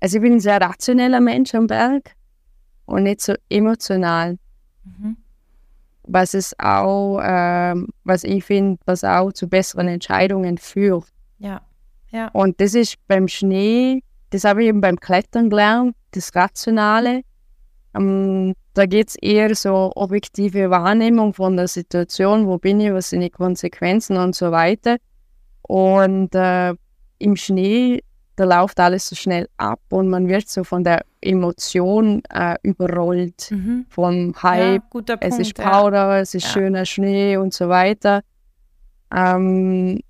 [0.00, 2.14] Also ich bin ein sehr rationeller Mensch am Berg
[2.86, 4.38] und nicht so emotional.
[4.84, 5.16] Mhm.
[6.04, 11.06] Was es auch, ähm, was ich finde, was auch zu besseren Entscheidungen führt.
[11.38, 11.60] Ja.
[12.10, 12.28] ja.
[12.28, 17.22] Und das ist beim Schnee, das habe ich eben beim Klettern gelernt, das Rationale.
[17.94, 23.10] Ähm, da geht es eher so objektive Wahrnehmung von der Situation, wo bin ich, was
[23.10, 24.96] sind die Konsequenzen und so weiter.
[25.62, 26.74] Und äh,
[27.18, 28.02] im Schnee,
[28.36, 33.50] da läuft alles so schnell ab und man wird so von der Emotion äh, überrollt,
[33.50, 33.86] mhm.
[33.88, 34.82] vom Hype.
[35.08, 36.20] Ja, es ist Powder, ja.
[36.20, 36.50] es ist ja.
[36.50, 38.22] schöner Schnee und so weiter.
[39.14, 40.00] Ähm,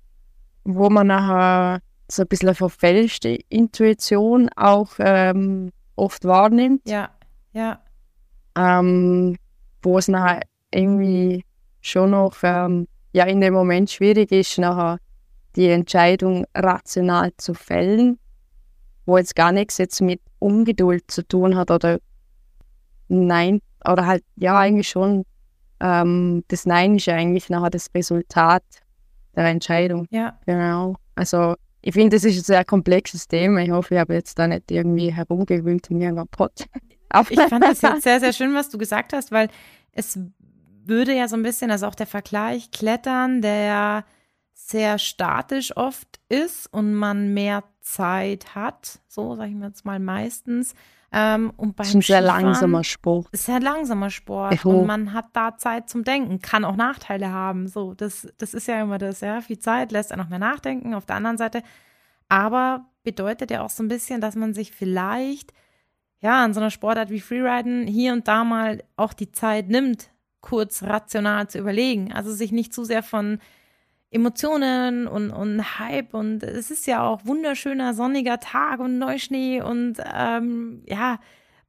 [0.63, 1.81] wo man nachher
[2.11, 6.87] so ein bisschen eine verfälschte Intuition auch ähm, oft wahrnimmt.
[6.87, 7.09] Ja,
[7.53, 7.79] ja.
[8.55, 9.37] Ähm,
[9.81, 11.43] wo es nachher irgendwie
[11.81, 14.97] schon noch ähm, ja, in dem Moment schwierig ist, nachher
[15.55, 18.19] die Entscheidung rational zu fällen,
[19.05, 21.99] wo jetzt gar nichts jetzt mit Ungeduld zu tun hat oder
[23.13, 25.25] Nein, oder halt, ja, eigentlich schon.
[25.81, 28.63] Ähm, das Nein ist ja eigentlich nachher das Resultat
[29.35, 30.07] der Entscheidung.
[30.11, 30.39] Ja.
[30.45, 30.95] Genau.
[31.15, 33.61] Also, ich finde, das ist ein sehr komplexes Thema.
[33.61, 36.65] Ich hoffe, ich habe jetzt da nicht irgendwie herumgewühlt in irgendeinem Pott.
[37.29, 39.49] Ich fand das jetzt sehr, sehr schön, was du gesagt hast, weil
[39.91, 40.17] es
[40.85, 44.05] würde ja so ein bisschen, also auch der Vergleich Klettern, der
[44.53, 49.99] sehr statisch oft ist und man mehr Zeit hat, so sage ich mir jetzt mal
[49.99, 50.73] meistens.
[51.13, 53.27] Ähm, und beim das ist ein sehr langsamer Sport.
[53.33, 54.69] Sehr langsamer Sport Echo.
[54.69, 57.67] und man hat da Zeit zum Denken, kann auch Nachteile haben.
[57.67, 60.93] So, das, das ist ja immer das, ja, viel Zeit lässt er noch mehr nachdenken.
[60.93, 61.63] Auf der anderen Seite,
[62.29, 65.51] aber bedeutet ja auch so ein bisschen, dass man sich vielleicht
[66.21, 70.11] ja an so einer Sportart wie Freeriden hier und da mal auch die Zeit nimmt,
[70.39, 72.13] kurz rational zu überlegen.
[72.13, 73.39] Also sich nicht zu sehr von
[74.11, 79.95] Emotionen und, und Hype und es ist ja auch wunderschöner sonniger Tag und Neuschnee und
[80.13, 81.19] ähm, ja,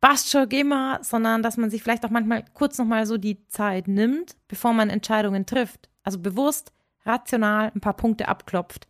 [0.00, 3.86] passt schon immer, sondern dass man sich vielleicht auch manchmal kurz nochmal so die Zeit
[3.86, 5.88] nimmt, bevor man Entscheidungen trifft.
[6.02, 6.72] Also bewusst,
[7.06, 8.88] rational ein paar Punkte abklopft.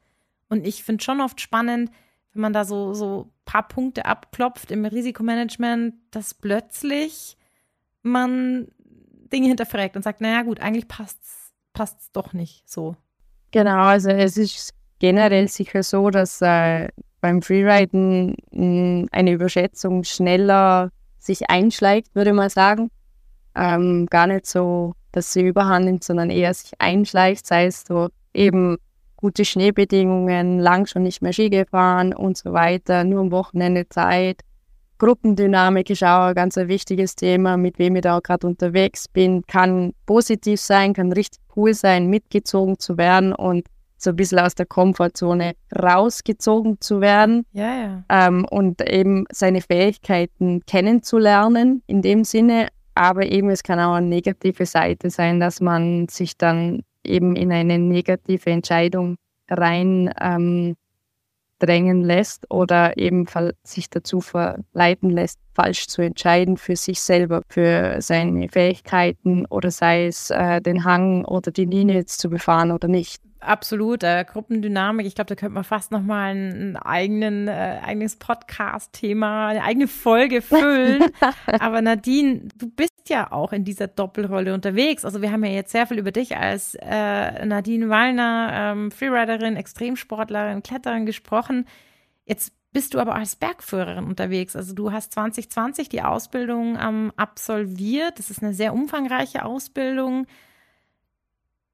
[0.48, 1.90] Und ich finde schon oft spannend,
[2.32, 7.36] wenn man da so, so paar Punkte abklopft im Risikomanagement, dass plötzlich
[8.02, 8.68] man
[9.30, 12.96] Dinge hinterfragt und sagt, naja gut, eigentlich passt's, passt's doch nicht so.
[13.52, 16.88] Genau, also es ist generell sicher so, dass äh,
[17.20, 22.90] beim Freeriden mh, eine Überschätzung schneller sich einschleicht, würde man sagen.
[23.54, 28.08] Ähm, gar nicht so, dass sie überhand nimmt, sondern eher sich einschleicht, sei es so
[28.32, 28.78] eben
[29.16, 34.40] gute Schneebedingungen, lang schon nicht mehr Ski gefahren und so weiter, nur am Wochenende Zeit.
[35.02, 39.42] Gruppendynamik ist auch ein ganz wichtiges Thema, mit wem ich da gerade unterwegs bin.
[39.48, 43.66] Kann positiv sein, kann richtig cool sein, mitgezogen zu werden und
[43.98, 47.44] so ein bisschen aus der Komfortzone rausgezogen zu werden.
[47.50, 48.04] Ja, ja.
[48.10, 52.68] Ähm, und eben seine Fähigkeiten kennenzulernen in dem Sinne.
[52.94, 57.50] Aber eben es kann auch eine negative Seite sein, dass man sich dann eben in
[57.50, 59.16] eine negative Entscheidung
[59.50, 60.76] rein ähm,
[61.62, 63.26] drängen lässt oder eben
[63.62, 70.06] sich dazu verleiten lässt, falsch zu entscheiden für sich selber, für seine Fähigkeiten oder sei
[70.06, 73.22] es äh, den Hang oder die Linie jetzt zu befahren oder nicht.
[73.44, 75.04] Absolut, äh, Gruppendynamik.
[75.04, 79.88] Ich glaube, da könnte man fast noch mal ein, eigenen, äh, eigenes Podcast-Thema, eine eigene
[79.88, 81.02] Folge füllen.
[81.46, 85.04] Aber Nadine, du bist ja auch in dieser Doppelrolle unterwegs.
[85.04, 89.56] Also wir haben ja jetzt sehr viel über dich als äh, Nadine Wallner, ähm, Freeriderin,
[89.56, 91.66] Extremsportlerin, Kletterin gesprochen.
[92.24, 94.54] Jetzt bist du aber als Bergführerin unterwegs.
[94.54, 98.20] Also du hast 2020 die Ausbildung ähm, absolviert.
[98.20, 100.26] Das ist eine sehr umfangreiche Ausbildung.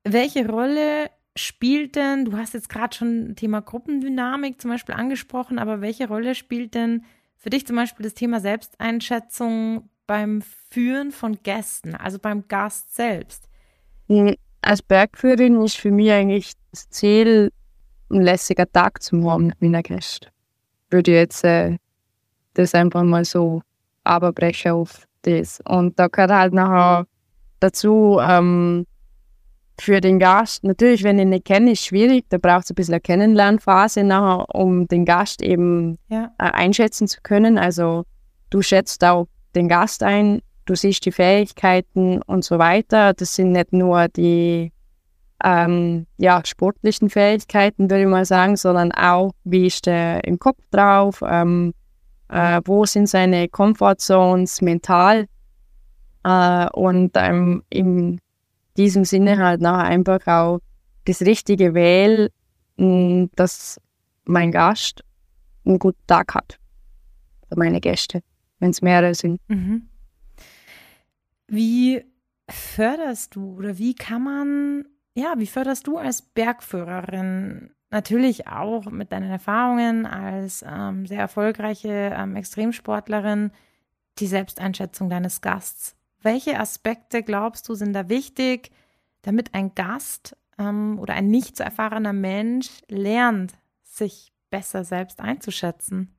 [0.05, 5.81] Welche Rolle spielt denn, du hast jetzt gerade schon Thema Gruppendynamik zum Beispiel angesprochen, aber
[5.81, 7.05] welche Rolle spielt denn
[7.37, 13.49] für dich zum Beispiel das Thema Selbsteinschätzung beim Führen von Gästen, also beim Gast selbst?
[14.09, 17.53] Hm, als Bergführerin ist für mich eigentlich das Ziel,
[18.11, 20.29] einen lässigen Tag zu haben mit meinen Gästen.
[20.91, 21.77] Würde ich jetzt äh,
[22.55, 23.63] das einfach mal so
[24.05, 25.61] abbrechen auf das.
[25.67, 27.07] Und da gehört halt nachher
[27.61, 28.87] dazu, ähm,
[29.81, 32.25] für den Gast, natürlich, wenn ich ihn nicht kenne, ist schwierig.
[32.29, 36.33] Da braucht es ein bisschen eine Kennenlernphase nachher, um den Gast eben ja.
[36.39, 37.59] äh, einschätzen zu können.
[37.59, 38.05] Also
[38.51, 43.15] du schätzt auch den Gast ein, du siehst die Fähigkeiten und so weiter.
[43.15, 44.73] Das sind nicht nur die
[45.45, 50.59] ähm, ja, sportlichen Fähigkeiten, würde ich mal sagen, sondern auch, wie ist der im Kopf
[50.71, 51.75] drauf, ähm,
[52.29, 55.27] äh, wo sind seine Comfortzones mental
[56.25, 58.19] äh, und ähm, im
[58.79, 60.61] diesem Sinne halt nachher einfach auch
[61.05, 62.29] das Richtige wählen,
[63.35, 63.81] dass
[64.25, 65.03] mein Gast
[65.65, 66.59] einen guten Tag hat.
[67.55, 68.23] meine Gäste,
[68.61, 69.41] wenn es mehrere sind.
[69.49, 69.89] Mhm.
[71.49, 72.05] Wie
[72.49, 79.13] förderst du oder wie kann man, ja, wie förderst du als Bergführerin natürlich auch mit
[79.13, 83.51] deinen Erfahrungen als ähm, sehr erfolgreiche ähm, Extremsportlerin
[84.19, 85.98] die Selbsteinschätzung deines Gasts?
[86.23, 88.71] Welche Aspekte glaubst du sind da wichtig,
[89.23, 93.53] damit ein Gast ähm, oder ein nicht so erfahrener Mensch lernt,
[93.83, 96.15] sich besser selbst einzuschätzen?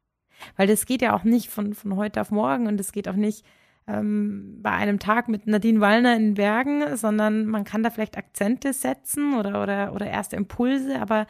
[0.56, 3.16] Weil das geht ja auch nicht von, von heute auf morgen und es geht auch
[3.16, 3.46] nicht
[3.88, 8.18] ähm, bei einem Tag mit Nadine Wallner in den Bergen, sondern man kann da vielleicht
[8.18, 11.28] Akzente setzen oder, oder, oder erste Impulse, aber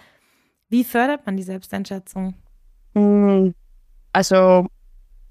[0.70, 2.36] wie fördert man die Selbsteinschätzung?
[2.94, 3.56] Hm,
[4.14, 4.68] also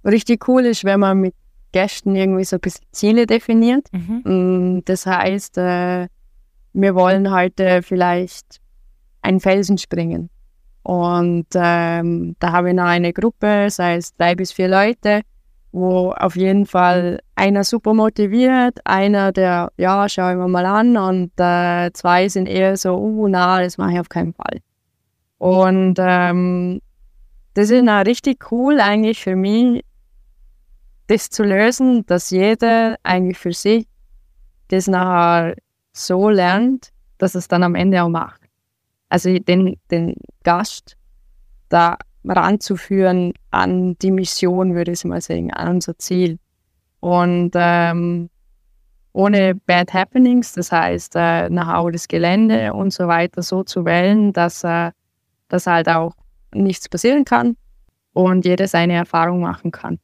[0.04, 1.34] richtig cool ist, wenn man mit
[1.72, 3.86] Gästen irgendwie so ein bisschen Ziele definiert.
[3.92, 4.22] Mhm.
[4.24, 6.08] Hm, das heißt, äh,
[6.72, 8.60] wir wollen heute vielleicht
[9.22, 10.30] einen Felsen springen.
[10.82, 15.20] Und ähm, da habe ich noch eine Gruppe, sei es drei bis vier Leute,
[15.72, 21.32] wo auf jeden Fall einer super motiviert, einer, der, ja, schauen wir mal an, und
[21.38, 24.60] äh, zwei sind eher so, uh, na, das mache ich auf keinen Fall.
[25.36, 26.80] Und ähm,
[27.54, 29.84] das ist auch richtig cool eigentlich für mich,
[31.08, 33.86] das zu lösen, dass jeder eigentlich für sich
[34.68, 35.56] das nachher
[35.92, 38.42] so lernt, dass es dann am Ende auch macht.
[39.08, 40.96] Also den, den Gast
[41.70, 46.38] da ranzuführen an die Mission, würde ich mal sagen, an unser Ziel.
[47.00, 48.28] Und ähm,
[49.12, 54.32] ohne Bad Happenings, das heißt, äh, nachher das Gelände und so weiter so zu wählen,
[54.32, 54.90] dass, äh,
[55.48, 56.12] dass halt auch
[56.54, 57.56] nichts passieren kann
[58.12, 59.98] und jeder seine Erfahrung machen kann.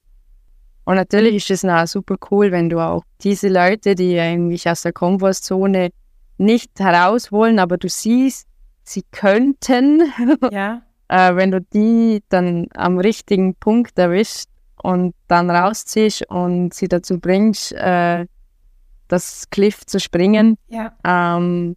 [0.84, 4.92] Und natürlich ist es super cool, wenn du auch diese Leute, die eigentlich aus der
[4.92, 5.90] Komfortzone
[6.36, 8.46] nicht heraus wollen, aber du siehst,
[8.82, 10.12] sie könnten,
[10.50, 10.82] ja.
[11.08, 14.50] äh, wenn du die dann am richtigen Punkt erwischst
[14.82, 18.26] und dann rausziehst und sie dazu bringst, äh,
[19.08, 20.58] das Cliff zu springen.
[20.68, 20.92] Ja.
[21.04, 21.76] Ähm,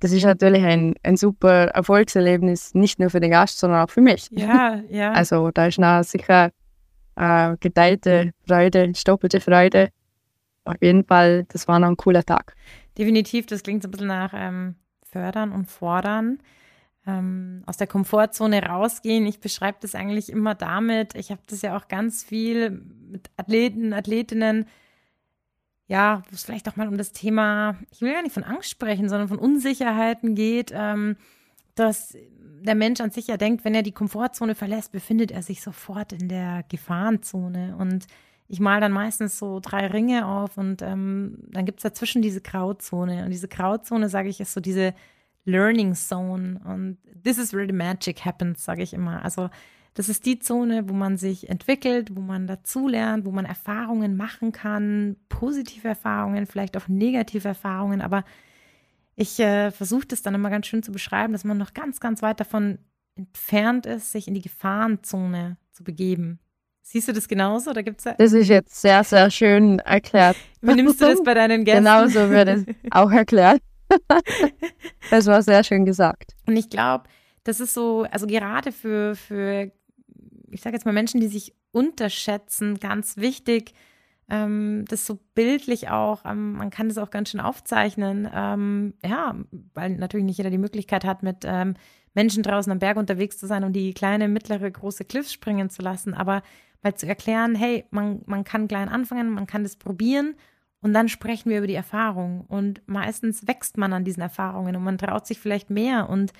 [0.00, 4.00] das ist natürlich ein, ein super Erfolgserlebnis, nicht nur für den Gast, sondern auch für
[4.00, 4.28] mich.
[4.32, 5.12] Ja, ja.
[5.12, 6.50] Also da ist na sicher
[7.16, 9.90] äh, geteilte Freude, doppelte Freude.
[10.64, 12.56] Auf jeden Fall, das war noch ein cooler Tag.
[12.96, 14.76] Definitiv, das klingt so ein bisschen nach ähm,
[15.10, 16.38] Fördern und Fordern.
[17.06, 19.26] Ähm, aus der Komfortzone rausgehen.
[19.26, 21.14] Ich beschreibe das eigentlich immer damit.
[21.16, 24.66] Ich habe das ja auch ganz viel mit Athleten, Athletinnen,
[25.86, 28.70] ja, wo es vielleicht auch mal um das Thema, ich will gar nicht von Angst
[28.70, 31.16] sprechen, sondern von Unsicherheiten geht, ähm,
[31.74, 32.16] dass
[32.66, 36.12] der Mensch an sich ja denkt, wenn er die Komfortzone verlässt, befindet er sich sofort
[36.12, 37.76] in der Gefahrenzone.
[37.76, 38.06] Und
[38.48, 42.40] ich male dann meistens so drei Ringe auf und ähm, dann gibt es dazwischen diese
[42.40, 43.24] Grauzone.
[43.24, 44.94] Und diese Grauzone, sage ich, ist so diese
[45.44, 46.60] Learning Zone.
[46.64, 49.24] Und this is where the magic happens, sage ich immer.
[49.24, 49.50] Also
[49.94, 54.52] das ist die Zone, wo man sich entwickelt, wo man dazulernt, wo man Erfahrungen machen
[54.52, 58.24] kann, positive Erfahrungen, vielleicht auch negative Erfahrungen, aber
[59.16, 62.22] ich äh, versuche das dann immer ganz schön zu beschreiben, dass man noch ganz, ganz
[62.22, 62.78] weit davon
[63.16, 66.40] entfernt ist, sich in die Gefahrenzone zu begeben.
[66.82, 67.70] Siehst du das genauso?
[67.70, 70.36] Oder gibt's da das ist jetzt sehr, sehr schön erklärt.
[70.60, 71.84] Wie nimmst du das bei deinen Gästen?
[71.84, 73.62] Genauso wird es auch erklärt.
[75.10, 76.34] das war sehr schön gesagt.
[76.46, 77.04] Und ich glaube,
[77.44, 79.70] das ist so, also gerade für, für
[80.50, 83.72] ich sage jetzt mal Menschen, die sich unterschätzen, ganz wichtig,
[84.30, 89.34] ähm, das so bildlich auch, ähm, man kann das auch ganz schön aufzeichnen, ähm, ja,
[89.74, 91.74] weil natürlich nicht jeder die Möglichkeit hat, mit ähm,
[92.14, 95.82] Menschen draußen am Berg unterwegs zu sein und die kleine, mittlere, große Cliffs springen zu
[95.82, 96.42] lassen, aber
[96.82, 100.34] mal zu erklären, hey, man, man kann klein anfangen, man kann das probieren
[100.80, 102.42] und dann sprechen wir über die Erfahrung.
[102.42, 106.32] Und meistens wächst man an diesen Erfahrungen und man traut sich vielleicht mehr und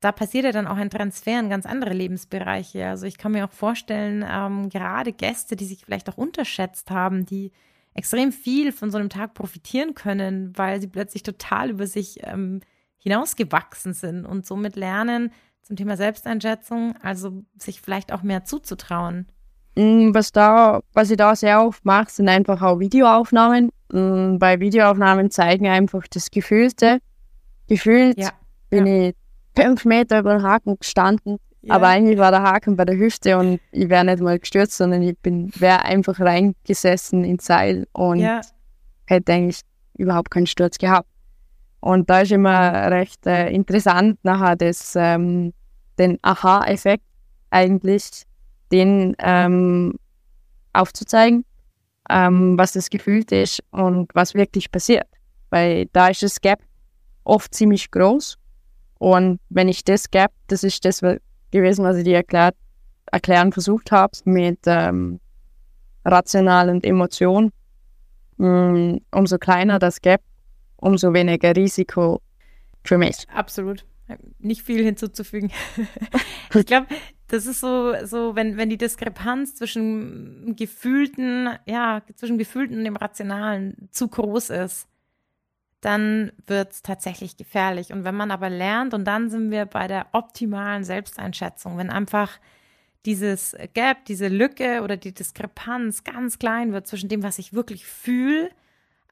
[0.00, 2.86] da passiert ja dann auch ein Transfer in ganz andere Lebensbereiche.
[2.86, 7.24] Also ich kann mir auch vorstellen, ähm, gerade Gäste, die sich vielleicht auch unterschätzt haben,
[7.24, 7.52] die
[7.94, 12.60] extrem viel von so einem Tag profitieren können, weil sie plötzlich total über sich ähm,
[12.98, 15.32] hinausgewachsen sind und somit lernen
[15.62, 19.26] zum Thema Selbsteinschätzung, also sich vielleicht auch mehr zuzutrauen.
[19.76, 23.70] Mm, was da, was ich da sehr oft mache, sind einfach auch Videoaufnahmen.
[23.90, 26.98] Mm, bei Videoaufnahmen zeigen einfach das Gefühlte.
[27.66, 28.30] Gefühlt ja,
[28.70, 29.08] bin ja.
[29.08, 29.14] ich
[29.56, 31.38] fünf Meter über den Haken gestanden.
[31.62, 31.74] Ja.
[31.74, 35.02] Aber eigentlich war der Haken bei der Hüfte und ich wäre nicht mal gestürzt, sondern
[35.02, 38.40] ich bin wäre einfach reingesessen ins Seil und ja.
[39.06, 39.62] hätte eigentlich
[39.96, 41.08] überhaupt keinen Sturz gehabt.
[41.80, 45.52] Und da ist immer recht äh, interessant, nachher das, ähm,
[45.98, 47.04] den Aha-Effekt
[47.50, 48.24] eigentlich,
[48.72, 49.94] den ähm,
[50.72, 51.44] aufzuzeigen,
[52.10, 55.06] ähm, was das Gefühl ist und was wirklich passiert.
[55.50, 56.60] Weil da ist das Gap
[57.24, 58.36] oft ziemlich groß
[58.98, 61.00] und wenn ich das gab, das ist das
[61.50, 62.54] gewesen, was ich dir erklärt
[63.12, 65.20] erklären versucht habe mit ähm,
[66.04, 67.52] Rational und Emotion.
[68.36, 70.20] Mm, umso kleiner das Gap,
[70.76, 72.20] umso weniger Risiko
[72.84, 73.26] für mich.
[73.32, 73.86] Absolut.
[74.38, 75.50] Nicht viel hinzuzufügen.
[76.54, 76.86] ich glaube,
[77.28, 82.96] das ist so, so wenn, wenn die Diskrepanz zwischen gefühlten, ja, zwischen gefühlten und dem
[82.96, 84.86] Rationalen zu groß ist,
[85.80, 87.92] dann wird es tatsächlich gefährlich.
[87.92, 92.38] Und wenn man aber lernt, und dann sind wir bei der optimalen Selbsteinschätzung, wenn einfach
[93.04, 97.86] dieses Gap, diese Lücke oder die Diskrepanz ganz klein wird zwischen dem, was ich wirklich
[97.86, 98.50] fühle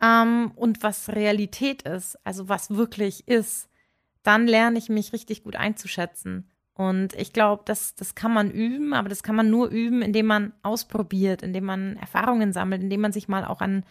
[0.03, 3.69] ähm, und was Realität ist, also was wirklich ist,
[4.25, 6.51] dann lerne ich mich richtig gut einzuschätzen.
[6.75, 10.27] Und ich glaube, das, das kann man üben, aber das kann man nur üben, indem
[10.27, 13.85] man ausprobiert, indem man Erfahrungen sammelt, indem man sich mal auch an,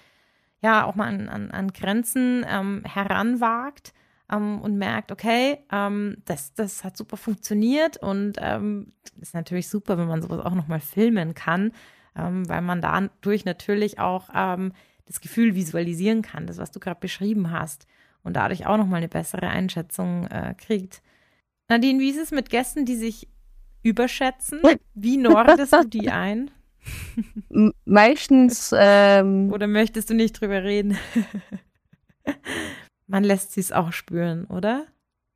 [0.63, 3.93] ja, auch mal an, an, an Grenzen ähm, heranwagt
[4.31, 9.97] ähm, und merkt, okay, ähm, das, das hat super funktioniert und ähm, ist natürlich super,
[9.97, 11.73] wenn man sowas auch nochmal filmen kann,
[12.15, 14.71] ähm, weil man dadurch natürlich auch ähm,
[15.05, 17.85] das Gefühl visualisieren kann, das, was du gerade beschrieben hast
[18.23, 21.01] und dadurch auch nochmal eine bessere Einschätzung äh, kriegt.
[21.67, 23.27] Nadine, wie ist es mit Gästen, die sich
[23.81, 24.61] überschätzen?
[24.93, 26.51] Wie nordest du die ein?
[27.85, 28.73] Meistens.
[28.77, 30.97] Ähm, oder möchtest du nicht drüber reden?
[33.07, 34.85] man lässt sie es auch spüren, oder?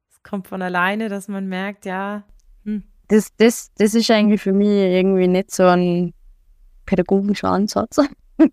[0.09, 2.23] Es kommt von alleine, dass man merkt, ja.
[2.63, 2.83] Hm.
[3.07, 6.13] Das, das, das ist eigentlich für mich irgendwie nicht so ein
[6.85, 7.97] pädagogischer Ansatz.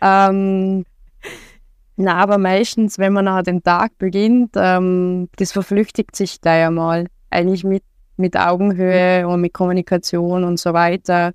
[0.00, 0.84] ähm,
[1.96, 6.70] na, aber meistens, wenn man nach dem Tag beginnt, ähm, das verflüchtigt sich da ja
[6.70, 7.06] mal.
[7.30, 7.82] Eigentlich mit,
[8.16, 11.32] mit Augenhöhe und mit Kommunikation und so weiter.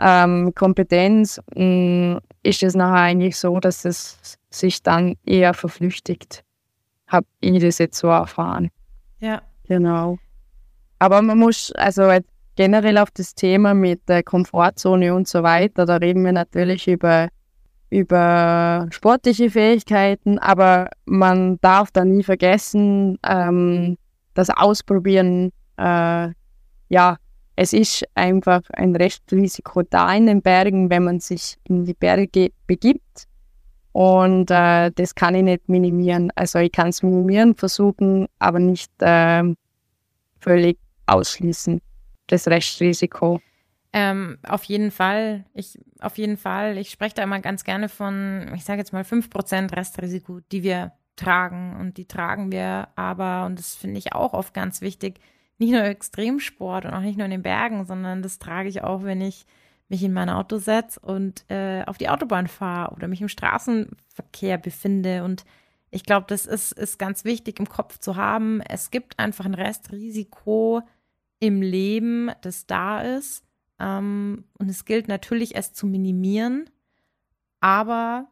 [0.00, 6.42] Ähm, Kompetenz mh, mm, ist es nachher eigentlich so, dass es sich dann eher verflüchtigt.
[7.06, 8.70] Habe ich das jetzt so erfahren.
[9.18, 9.42] Ja.
[9.70, 10.18] Genau.
[10.98, 12.10] Aber man muss, also
[12.56, 17.28] generell auf das Thema mit der Komfortzone und so weiter, da reden wir natürlich über
[17.90, 23.96] über sportliche Fähigkeiten, aber man darf da nie vergessen, ähm,
[24.34, 25.50] das Ausprobieren,
[25.80, 26.32] äh,
[26.88, 27.16] ja,
[27.56, 32.52] es ist einfach ein Restrisiko da in den Bergen, wenn man sich in die Berge
[32.66, 33.26] begibt.
[33.92, 36.30] Und äh, das kann ich nicht minimieren.
[36.36, 39.42] Also ich kann es minimieren, versuchen, aber nicht äh,
[40.38, 41.80] völlig ausschließen,
[42.28, 43.40] das Restrisiko.
[43.92, 45.44] Ähm, auf jeden Fall.
[45.52, 46.78] Ich, auf jeden Fall.
[46.78, 50.92] Ich spreche da immer ganz gerne von, ich sage jetzt mal 5% Restrisiko, die wir
[51.16, 51.76] tragen.
[51.78, 55.20] Und die tragen wir aber, und das finde ich auch oft ganz wichtig,
[55.60, 59.04] nicht nur Extremsport und auch nicht nur in den Bergen, sondern das trage ich auch,
[59.04, 59.46] wenn ich
[59.88, 64.56] mich in mein Auto setze und äh, auf die Autobahn fahre oder mich im Straßenverkehr
[64.56, 65.24] befinde.
[65.24, 65.44] Und
[65.90, 68.60] ich glaube, das ist, ist ganz wichtig im Kopf zu haben.
[68.62, 70.82] Es gibt einfach ein Restrisiko
[71.40, 73.44] im Leben, das da ist.
[73.80, 76.70] Ähm, und es gilt natürlich, es zu minimieren.
[77.60, 78.28] Aber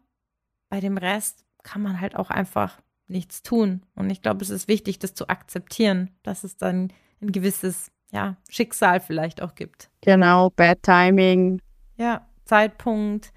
[0.68, 3.82] bei dem Rest kann man halt auch einfach nichts tun.
[3.94, 8.36] Und ich glaube, es ist wichtig, das zu akzeptieren, dass es dann ein gewisses ja,
[8.48, 9.90] Schicksal vielleicht auch gibt.
[10.00, 11.60] Genau, Bad Timing.
[11.96, 13.32] Ja, Zeitpunkt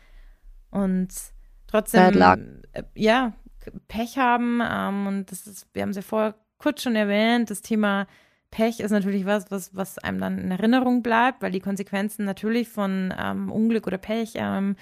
[0.69, 1.09] und
[1.67, 2.21] trotzdem,
[2.73, 3.33] äh, ja,
[3.87, 4.61] Pech haben.
[4.63, 8.07] Ähm, und das ist, wir haben es ja vorher kurz schon erwähnt, das Thema
[8.51, 12.69] Pech ist natürlich was, was, was einem dann in Erinnerung bleibt, weil die Konsequenzen natürlich
[12.69, 14.75] von ähm, Unglück oder Pech, ähm,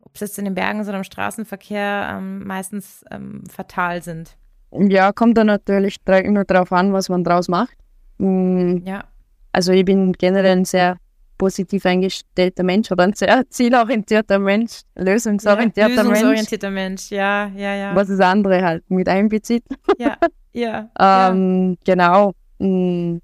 [0.00, 4.36] ob es jetzt in den Bergen oder im Straßenverkehr, ähm, meistens ähm, fatal sind.
[4.72, 7.76] Ja, kommt dann natürlich immer darauf an, was man draus macht.
[8.20, 8.82] Mhm.
[8.84, 9.04] Ja.
[9.52, 10.96] Also ich bin generell ein sehr
[11.38, 17.10] positiv eingestellter Mensch oder ein sehr zielorientierter Mensch, lösungsorientierter, ja, lösungsorientierter Mensch.
[17.10, 17.18] Mensch.
[17.18, 17.96] ja, ja, ja.
[17.96, 19.64] Was das andere halt mit einbezieht.
[19.98, 20.16] Ja,
[20.52, 20.90] ja.
[21.30, 21.94] ähm, ja.
[21.94, 22.34] Genau.
[22.58, 23.18] Mm,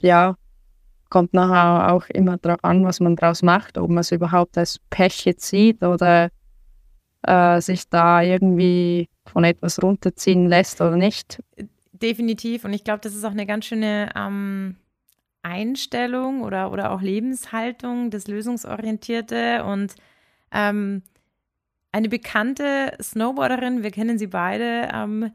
[0.00, 0.36] ja,
[1.10, 4.78] kommt nachher auch immer darauf an, was man daraus macht, ob man es überhaupt als
[4.90, 6.30] Pech jetzt sieht oder
[7.22, 11.42] äh, sich da irgendwie von etwas runterziehen lässt oder nicht.
[11.94, 12.64] Definitiv.
[12.64, 14.76] Und ich glaube, das ist auch eine ganz schöne ähm,
[15.42, 19.64] Einstellung oder, oder auch Lebenshaltung, das Lösungsorientierte.
[19.64, 19.94] Und
[20.50, 21.02] ähm,
[21.92, 25.30] eine bekannte Snowboarderin, wir kennen sie beide, ähm,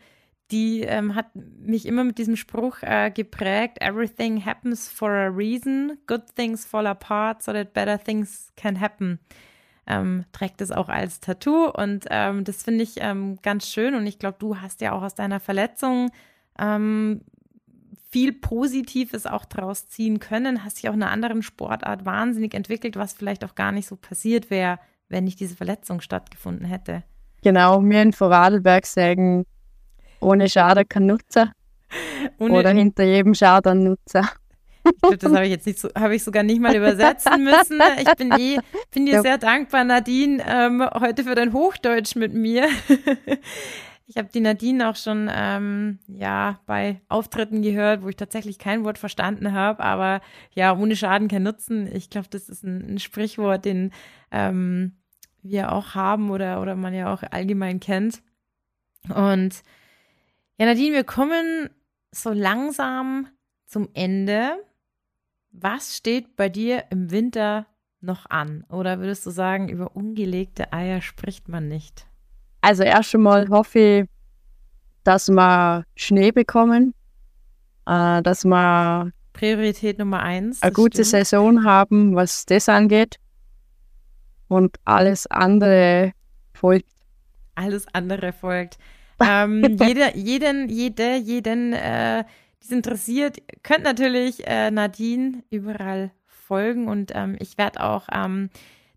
[0.51, 5.97] die ähm, hat mich immer mit diesem Spruch äh, geprägt, everything happens for a reason,
[6.07, 9.19] good things fall apart so that better things can happen.
[9.87, 14.05] Ähm, trägt es auch als Tattoo und ähm, das finde ich ähm, ganz schön und
[14.05, 16.11] ich glaube, du hast ja auch aus deiner Verletzung
[16.59, 17.21] ähm,
[18.11, 22.95] viel Positives auch draus ziehen können, hast dich auch in einer anderen Sportart wahnsinnig entwickelt,
[22.95, 24.79] was vielleicht auch gar nicht so passiert wäre,
[25.09, 27.03] wenn nicht diese Verletzung stattgefunden hätte.
[27.43, 29.45] Genau, mir in Vorarlberg sagen,
[30.19, 31.51] ohne Schaden kein Nutzer.
[32.37, 34.29] Ohne Oder hinter jedem Schaden Nutzer.
[35.01, 37.79] Das habe ich jetzt nicht so, habe ich sogar nicht mal übersetzen müssen.
[37.99, 38.59] Ich bin eh,
[38.91, 39.21] bin dir ja.
[39.21, 42.67] sehr dankbar, Nadine, ähm, heute für dein Hochdeutsch mit mir.
[44.09, 48.83] Ich habe die Nadine auch schon ähm, ja bei Auftritten gehört, wo ich tatsächlich kein
[48.83, 50.21] Wort verstanden habe, aber
[50.55, 51.87] ja, ohne Schaden kein Nutzen.
[51.95, 53.91] Ich glaube, das ist ein, ein Sprichwort, den
[54.31, 54.97] ähm,
[55.43, 58.23] wir auch haben oder, oder man ja auch allgemein kennt.
[59.13, 59.61] Und
[60.57, 61.69] ja, Nadine, wir kommen
[62.09, 63.27] so langsam
[63.67, 64.57] zum Ende.
[65.51, 67.67] Was steht bei dir im Winter
[68.01, 68.65] noch an?
[68.69, 72.08] Oder würdest du sagen, über ungelegte Eier spricht man nicht?
[72.61, 74.05] Also erst einmal hoffe ich,
[75.03, 76.93] dass wir Schnee bekommen,
[77.85, 80.61] äh, dass wir Priorität Nummer eins.
[80.61, 81.25] Eine gute stimmt.
[81.27, 83.15] Saison haben, was das angeht.
[84.49, 86.11] Und alles andere
[86.53, 86.89] folgt.
[87.55, 88.77] Alles andere folgt.
[89.21, 92.23] ähm, jeder, jeden, jede, jeden, äh,
[92.61, 98.49] die es interessiert, könnt natürlich äh, Nadine überall folgen und ähm, ich werde auch ähm,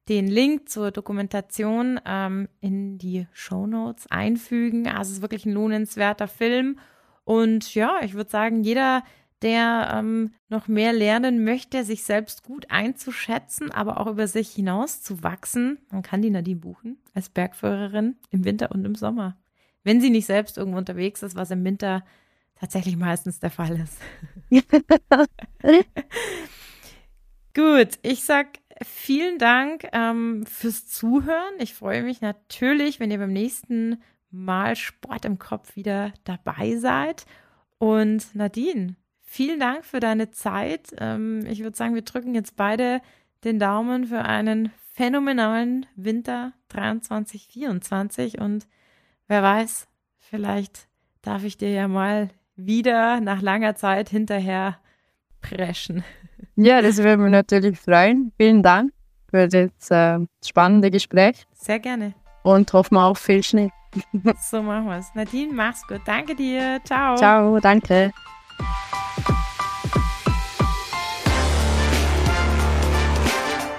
[0.09, 4.89] den Link zur Dokumentation ähm, in die Show Notes einfügen.
[4.89, 6.79] Also es ist wirklich ein lohnenswerter Film.
[7.25, 9.05] Und ja, ich würde sagen, jeder,
[9.43, 15.03] der ähm, noch mehr lernen möchte, sich selbst gut einzuschätzen, aber auch über sich hinaus
[15.03, 19.37] zu wachsen, man kann die Nadine buchen als Bergführerin im Winter und im Sommer.
[19.85, 22.05] Wenn sie nicht selbst irgendwo unterwegs ist, was im Winter
[22.57, 23.99] tatsächlich meistens der Fall ist.
[27.55, 28.47] Gut, ich sag
[28.85, 31.55] vielen Dank ähm, fürs Zuhören.
[31.59, 37.27] Ich freue mich natürlich, wenn ihr beim nächsten Mal Sport im Kopf wieder dabei seid.
[37.79, 40.95] Und Nadine, vielen Dank für deine Zeit.
[40.99, 43.01] Ähm, ich würde sagen, wir drücken jetzt beide
[43.45, 48.67] den Daumen für einen phänomenalen Winter 23, 24 und
[49.27, 50.87] wer weiß, vielleicht
[51.23, 54.79] darf ich dir ja mal wieder nach langer Zeit hinterher
[55.41, 56.05] preschen.
[56.57, 58.33] Ja, das würde mich natürlich freuen.
[58.37, 58.93] Vielen Dank
[59.31, 61.45] für das äh, spannende Gespräch.
[61.55, 62.15] Sehr gerne.
[62.43, 63.71] Und hoffen wir auf viel Schnee.
[64.51, 65.15] so machen wir es.
[65.15, 66.01] Nadine, mach's gut.
[66.05, 66.81] Danke dir.
[66.85, 67.17] Ciao.
[67.17, 68.13] Ciao, danke.